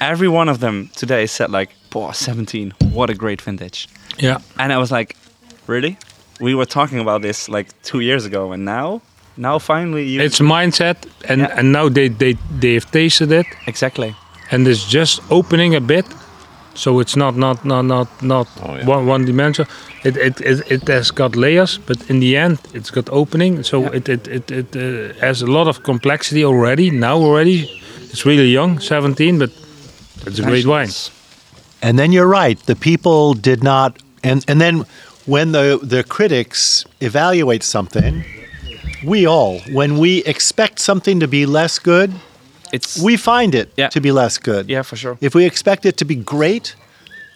[0.00, 3.88] Every one of them today said like, boy, 17, what a great vintage.
[4.18, 4.38] Yeah.
[4.58, 5.16] And I was like,
[5.66, 5.96] really?
[6.40, 9.00] We were talking about this like two years ago and now?
[9.36, 10.20] Now finally you...
[10.20, 10.96] It's a mindset,
[11.28, 11.58] and Yeah.
[11.58, 14.14] and now they they they've tasted it, Exactly.
[14.50, 16.04] and it's just opening a bit,
[16.74, 18.86] so it's not not not not not Oh, yeah.
[18.90, 19.70] one one dimensional.
[20.04, 23.62] It, it it it has got layers, but in the end, it's got opening.
[23.64, 23.94] So Yeah.
[23.96, 26.90] it it it, it uh, has a lot of complexity already.
[26.90, 27.68] Now already,
[28.10, 29.50] it's really young, 17, but
[30.26, 30.90] it's a great wine.
[31.82, 32.58] And then you're right.
[32.66, 34.84] The people did not, and and then
[35.26, 38.24] when the the critics evaluate something,
[39.04, 42.12] we all, when we expect something to be less good,
[42.72, 42.98] It's...
[43.02, 43.88] we find it Yeah.
[43.88, 44.68] to be less good.
[44.68, 45.16] yeah, for sure.
[45.20, 46.76] If we expect it to be great,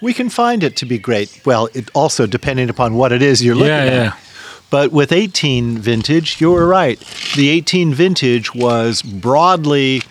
[0.00, 1.40] we can find it to be great.
[1.44, 3.92] Well, it also depending upon what it is you're looking Yeah, at.
[3.92, 4.12] yeah.
[4.70, 6.98] But with 18 vintage, you were right.
[7.36, 10.02] The 18 vintage was broadly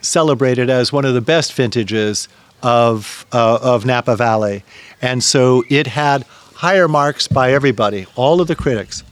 [0.00, 2.28] celebrated as one of the best vintages
[2.62, 4.64] of uh, of Napa Valley,
[5.00, 9.02] and so it had higher marks by everybody, all of the critics,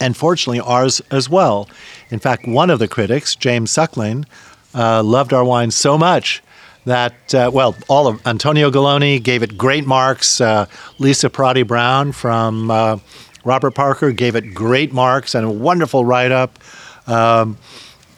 [0.00, 1.68] and fortunately ours as well.
[2.10, 4.26] In fact, one of the critics, James Suckling,
[4.74, 6.42] uh, loved our wine so much
[6.84, 10.40] that uh, well, all of Antonio Galloni gave it great marks.
[10.40, 10.66] Uh,
[10.98, 12.98] Lisa Perrotti-Brown from uh,
[13.44, 16.58] Robert Parker gave it great marks and a wonderful write up.
[17.06, 17.56] Um,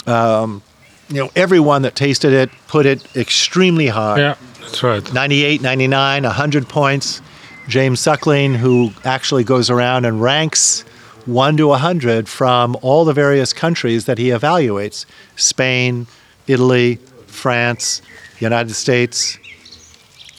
[0.07, 0.63] um,
[1.09, 4.19] you know, everyone that tasted it put it extremely high.
[4.19, 4.37] Yeah,
[4.67, 5.13] that's right.
[5.13, 7.21] 98, 99, 100 points.
[7.69, 10.83] James Suckling, who actually goes around and ranks
[11.27, 15.05] 1 to 100 from all the various countries that he evaluates
[15.35, 16.07] Spain,
[16.47, 16.97] Italy,
[17.27, 18.03] France,
[18.39, 19.37] United States.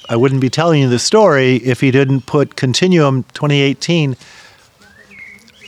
[0.10, 4.16] I wouldn't be telling you the story if he didn't put Continuum 2018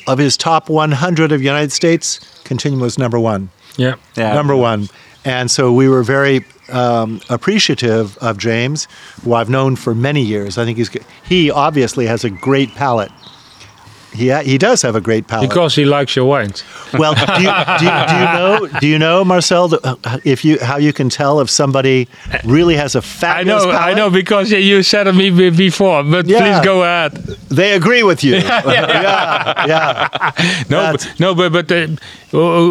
[0.07, 3.95] of his top 100 of United States, Continuum was number one Yeah.
[4.16, 4.34] Yeah.
[4.34, 4.88] number one.
[5.26, 8.88] And so we were very um, appreciative of James,
[9.24, 10.57] who I've known for many years.
[10.57, 10.89] I think he's
[11.24, 13.11] he obviously has a great palate.
[14.14, 15.49] He ha- he does have a great palate.
[15.49, 16.64] Because he likes your wines.
[16.93, 20.57] well, do you, do, you, do you know do you know Marcel uh, if you
[20.60, 22.07] how you can tell if somebody
[22.43, 26.03] really has a fabulous I know, I know, because you said it me before.
[26.03, 26.39] But Yeah.
[26.41, 27.14] please go ahead.
[27.49, 28.36] They agree with you.
[28.66, 30.32] yeah, yeah.
[30.70, 31.88] No, That's- but, no, but but uh,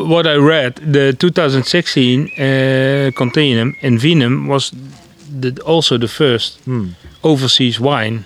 [0.07, 4.73] what I read, the 2016 uh, Continuum in Vinum was
[5.41, 6.89] the, also the first Hmm.
[7.23, 8.25] Overseas wine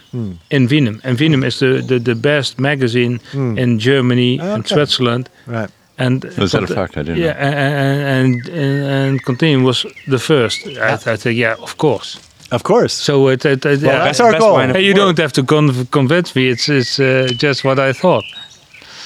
[0.51, 1.01] in Vienum.
[1.05, 4.61] And Vienum is the, the, the best magazine in Germany and Hmm.
[4.61, 4.75] Okay.
[4.75, 5.29] Switzerland.
[5.47, 5.71] Right.
[5.99, 6.97] And Is that a fact?
[6.97, 7.39] I didn't yeah, know.
[7.39, 10.67] and and and, and Continuum was the first.
[10.67, 12.19] I, I think yeah, of course.
[12.51, 12.93] Of course.
[12.95, 14.05] So it, it, it yeah.
[14.05, 14.55] that's our best goal.
[14.55, 15.17] wine of Hey, you the world.
[15.17, 16.49] don't have to con- convince me.
[16.51, 18.25] It's it's uh, just what I thought.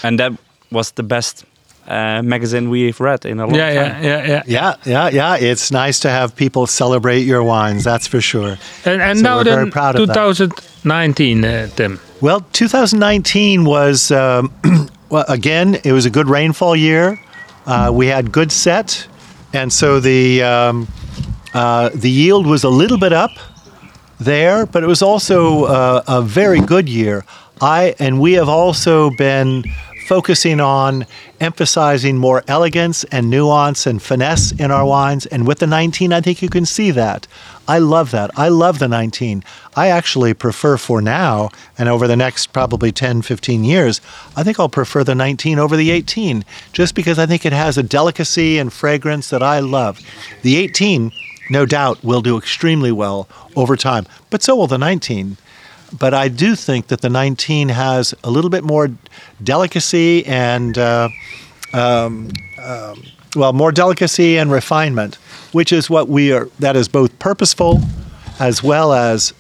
[0.03, 0.33] And that
[0.71, 1.45] was the best
[1.89, 4.03] uh, magazine we've read in a long Yeah, time.
[4.05, 4.43] yeah, yeah, yeah.
[4.47, 5.09] Yeah, yeah,
[5.39, 5.51] yeah.
[5.53, 7.85] It's nice to have people celebrate your wines.
[7.85, 8.57] That's for sure.
[8.85, 12.01] And, and So now we're then, very proud 2019, uh, Tim.
[12.21, 14.53] Well, 2019 was, um,
[15.11, 17.19] well, again, it was a good rainfall year.
[17.67, 19.07] Uh, we had good set,
[19.53, 20.87] and so the um,
[21.53, 23.31] uh, the yield was a little bit up
[24.21, 27.25] there, but it was also uh, a very good year.
[27.61, 29.65] I and we have also been
[30.07, 31.05] focusing on
[31.41, 35.27] emphasizing more elegance and nuance and finesse in our wines.
[35.27, 37.27] And with the 19, I think you can see that.
[37.67, 38.31] I love that.
[38.39, 39.43] I love the 19.
[39.75, 44.01] I actually prefer for now and over the next probably 10, 15 years,
[44.37, 47.77] I think I'll prefer the 19 over the 18 just because I think it has
[47.77, 50.01] a delicacy and fragrance that I love.
[50.43, 51.11] The 18,
[51.51, 55.37] no doubt, will do extremely well over time, but so will the 19.
[55.99, 58.91] But I do think that the 19 has a little bit more
[59.43, 61.09] delicacy and, uh,
[61.73, 62.31] um,
[62.63, 63.03] um,
[63.35, 65.17] well, more delicacy and refinement,
[65.53, 67.81] which is what we are, that is both purposeful
[68.39, 69.33] as well as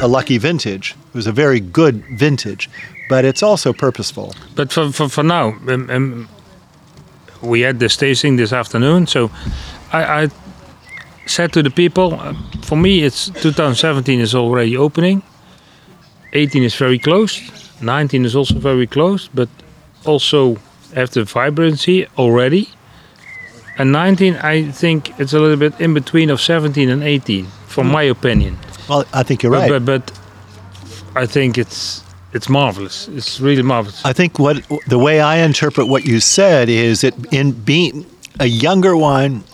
[0.00, 0.94] a lucky vintage.
[1.08, 2.70] It was a very good vintage,
[3.08, 4.34] but it's also purposeful.
[4.54, 6.28] But for, for, for now, um, um,
[7.42, 9.30] we had this tasting this afternoon, so
[9.92, 10.28] I, I
[11.26, 15.22] said to the people, uh, for me, it's 2017 is already opening.
[16.34, 17.40] 18 is very close.
[17.80, 19.48] 19 is also very close, but
[20.04, 20.56] also
[20.94, 22.68] have the vibrancy already.
[23.78, 27.88] And 19, I think it's a little bit in between of 17 and 18, from
[27.90, 28.56] my opinion.
[28.88, 29.84] Well, I think you're But, right.
[29.84, 30.20] but, but
[31.16, 33.08] I think it's it's marvelous.
[33.08, 34.04] It's really marvelous.
[34.04, 34.56] I think what
[34.88, 38.04] the way I interpret what you said is that in being
[38.40, 39.44] a younger wine,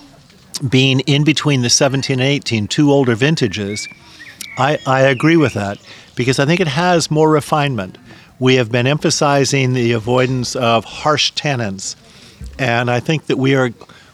[0.68, 3.86] being in between the 17 and 18, two older vintages,
[4.56, 5.78] I, I agree with that
[6.20, 7.96] because I think it has more refinement.
[8.38, 11.96] We have been emphasizing the avoidance of harsh tannins,
[12.58, 13.70] and I think that we are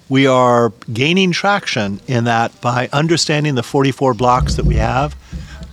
[0.09, 5.17] we are gaining traction in that by understanding the 44 blocks that we have,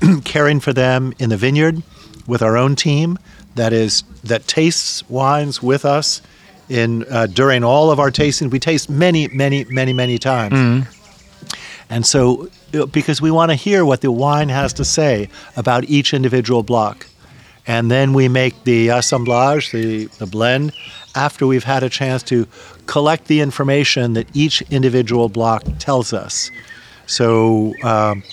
[0.26, 1.84] caring for them in the vineyard
[2.26, 3.20] with our own team
[3.54, 6.20] that is that tastes wines with us
[6.68, 8.50] in uh, during all of our tastings.
[8.50, 10.88] We taste many, many, many, many times.
[11.90, 15.84] And so, uh, because we want to hear what the wine has to say about
[15.86, 17.08] each individual block.
[17.66, 20.74] And then we make the assemblage, the, the blend,
[21.16, 22.48] after we've had a chance to
[22.88, 26.50] collect the information that each individual block tells us.
[27.06, 28.24] So, um,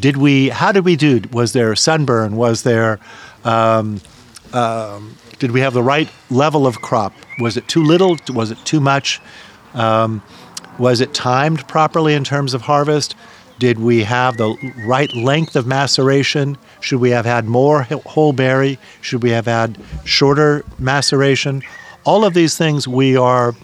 [0.00, 1.22] did we, how did we do?
[1.32, 2.36] Was there sunburn?
[2.36, 2.98] Was there,
[3.44, 4.00] um,
[4.52, 7.12] um, did we have the right level of crop?
[7.38, 8.16] Was it too little?
[8.32, 9.20] Was it too much?
[10.78, 13.14] Was it timed properly in terms of harvest?
[13.58, 14.54] Did we have the
[14.86, 16.58] right length of maceration?
[16.80, 18.78] Should we have had more whole berry?
[19.00, 21.62] Should we have had shorter maceration?
[22.04, 23.54] All of these things we are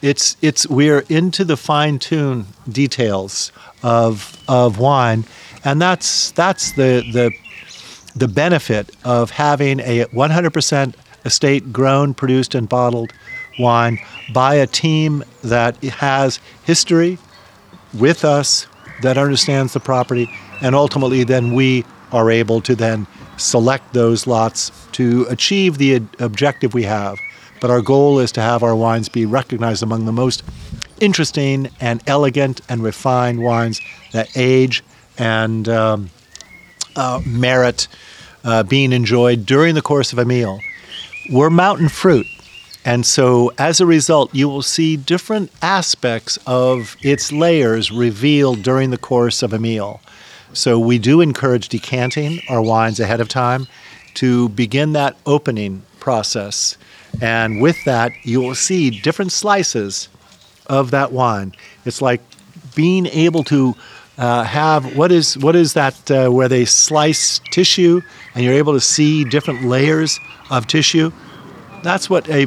[0.00, 3.50] it's it's we're into the fine tune details
[3.82, 5.24] of of wine
[5.64, 7.32] and that's that's the the
[8.14, 10.94] the benefit of having a 100%
[11.24, 13.12] estate grown, produced, and bottled
[13.58, 13.98] wine
[14.32, 17.18] by a team that has history
[17.94, 18.66] with us,
[19.02, 20.28] that understands the property,
[20.60, 23.06] and ultimately then we are able to then
[23.36, 27.16] select those lots to achieve the ad- objective we have.
[27.60, 30.42] But our goal is to have our wines be recognized among the most
[31.00, 33.80] interesting and elegant and refined wines
[34.12, 34.82] that age
[35.16, 36.10] and um,
[36.96, 37.88] uh, merit
[38.44, 40.60] uh, being enjoyed during the course of a meal.
[41.30, 42.26] We're mountain fruit.
[42.88, 48.88] And so, as a result, you will see different aspects of its layers revealed during
[48.88, 50.00] the course of a meal.
[50.54, 53.66] So, we do encourage decanting our wines ahead of time
[54.14, 56.78] to begin that opening process.
[57.20, 60.08] And with that, you will see different slices
[60.68, 61.52] of that wine.
[61.84, 62.22] It's like
[62.74, 63.74] being able to
[64.16, 68.00] uh, have what is what is that uh, where they slice tissue
[68.34, 70.18] and you're able to see different layers
[70.50, 71.12] of tissue.
[71.82, 72.46] That's what a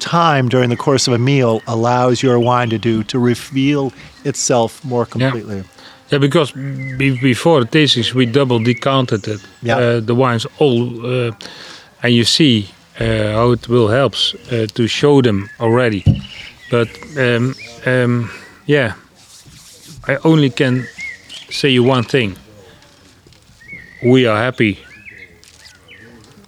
[0.00, 3.92] time during the course of a meal allows your wine to do to reveal
[4.24, 5.62] itself more completely.
[6.12, 6.50] Yeah, because
[6.98, 9.78] be, before the tastings we double decanted it, Yeah.
[9.78, 11.32] uh, the wines all, uh,
[12.02, 16.02] and you see uh, how it will helps uh, to show them already.
[16.70, 17.54] But um,
[17.86, 18.30] um,
[18.66, 18.92] yeah,
[20.08, 20.86] I only can
[21.50, 22.36] say you one thing.
[24.02, 24.78] We are happy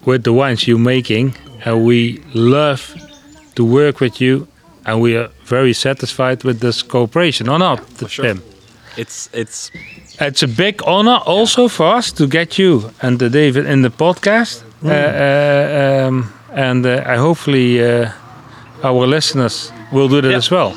[0.05, 1.35] with the wines you're making,
[1.65, 2.95] and we love
[3.55, 4.47] to work with you,
[4.85, 7.49] and we are very satisfied with this cooperation.
[7.49, 7.81] Or not,
[8.21, 8.43] Pim?
[8.97, 9.71] It's it's
[10.21, 13.91] It's a big honor also for us to get you and uh, David in the
[13.91, 14.63] podcast.
[14.85, 18.11] Uh, uh, um, and uh, I hopefully uh,
[18.83, 20.37] our listeners will do that Yeah.
[20.39, 20.73] as well.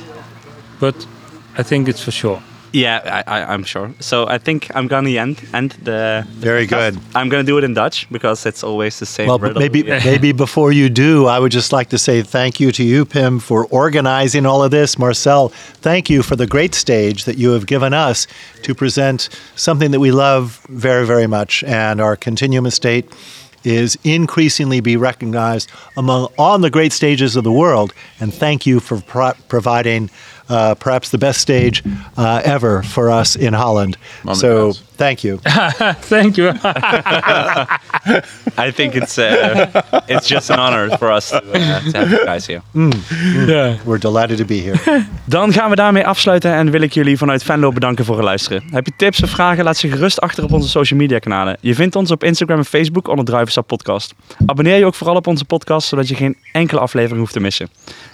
[0.79, 0.95] But
[1.59, 2.39] I think it's for sure.
[2.75, 3.91] Yeah, I, I, I'm sure.
[3.99, 6.25] So I think I'm gonna end end the.
[6.39, 6.99] Very good.
[7.15, 9.27] I'm gonna do it in Dutch because it's always the same.
[9.27, 9.59] Well, riddle.
[9.61, 10.01] maybe Yeah.
[10.03, 13.39] maybe before you do, I would just like to say thank you to you, Pim,
[13.39, 14.99] for organizing all of this.
[14.99, 15.49] Marcel,
[15.81, 18.27] thank you for the great stage that you have given us
[18.63, 23.05] to present something that we love very, very much, and our Continuum Estate
[23.63, 27.93] is increasingly be recognized among all the great stages of the world.
[28.19, 30.09] And thank you for pro- providing
[30.49, 31.83] uh, perhaps the best stage
[32.17, 33.97] uh, ever for us in Holland.
[34.23, 35.39] Mom so thank you.
[36.07, 36.49] Thank you.
[38.57, 39.67] I think it's uh,
[40.07, 42.61] it's just an honor for us to, uh, to have you guys here.
[42.73, 43.77] yeah.
[43.85, 44.79] We're delighted to be here.
[45.25, 48.63] Dan gaan we daarmee afsluiten en wil ik jullie vanuit Venlo bedanken voor het luisteren.
[48.71, 51.57] Heb je tips of vragen, laat ze gerust achter op onze social media kanalen.
[51.61, 54.13] Je vindt ons op Instagram en Facebook onder Druivensap Podcast.
[54.45, 57.69] Abonneer je ook vooral op onze podcast, zodat je geen enkele aflevering hoeft te missen.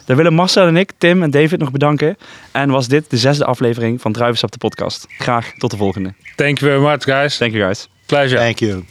[0.05, 2.17] Dan willen Marcel en ik, Tim en David nog bedanken.
[2.51, 5.05] En was dit de zesde aflevering van Druivensap de Podcast.
[5.17, 6.13] Graag tot de volgende.
[6.35, 7.37] Thank you very much, guys.
[7.37, 7.89] Thank you guys.
[8.05, 8.37] Pleasure.
[8.37, 8.83] Thank you.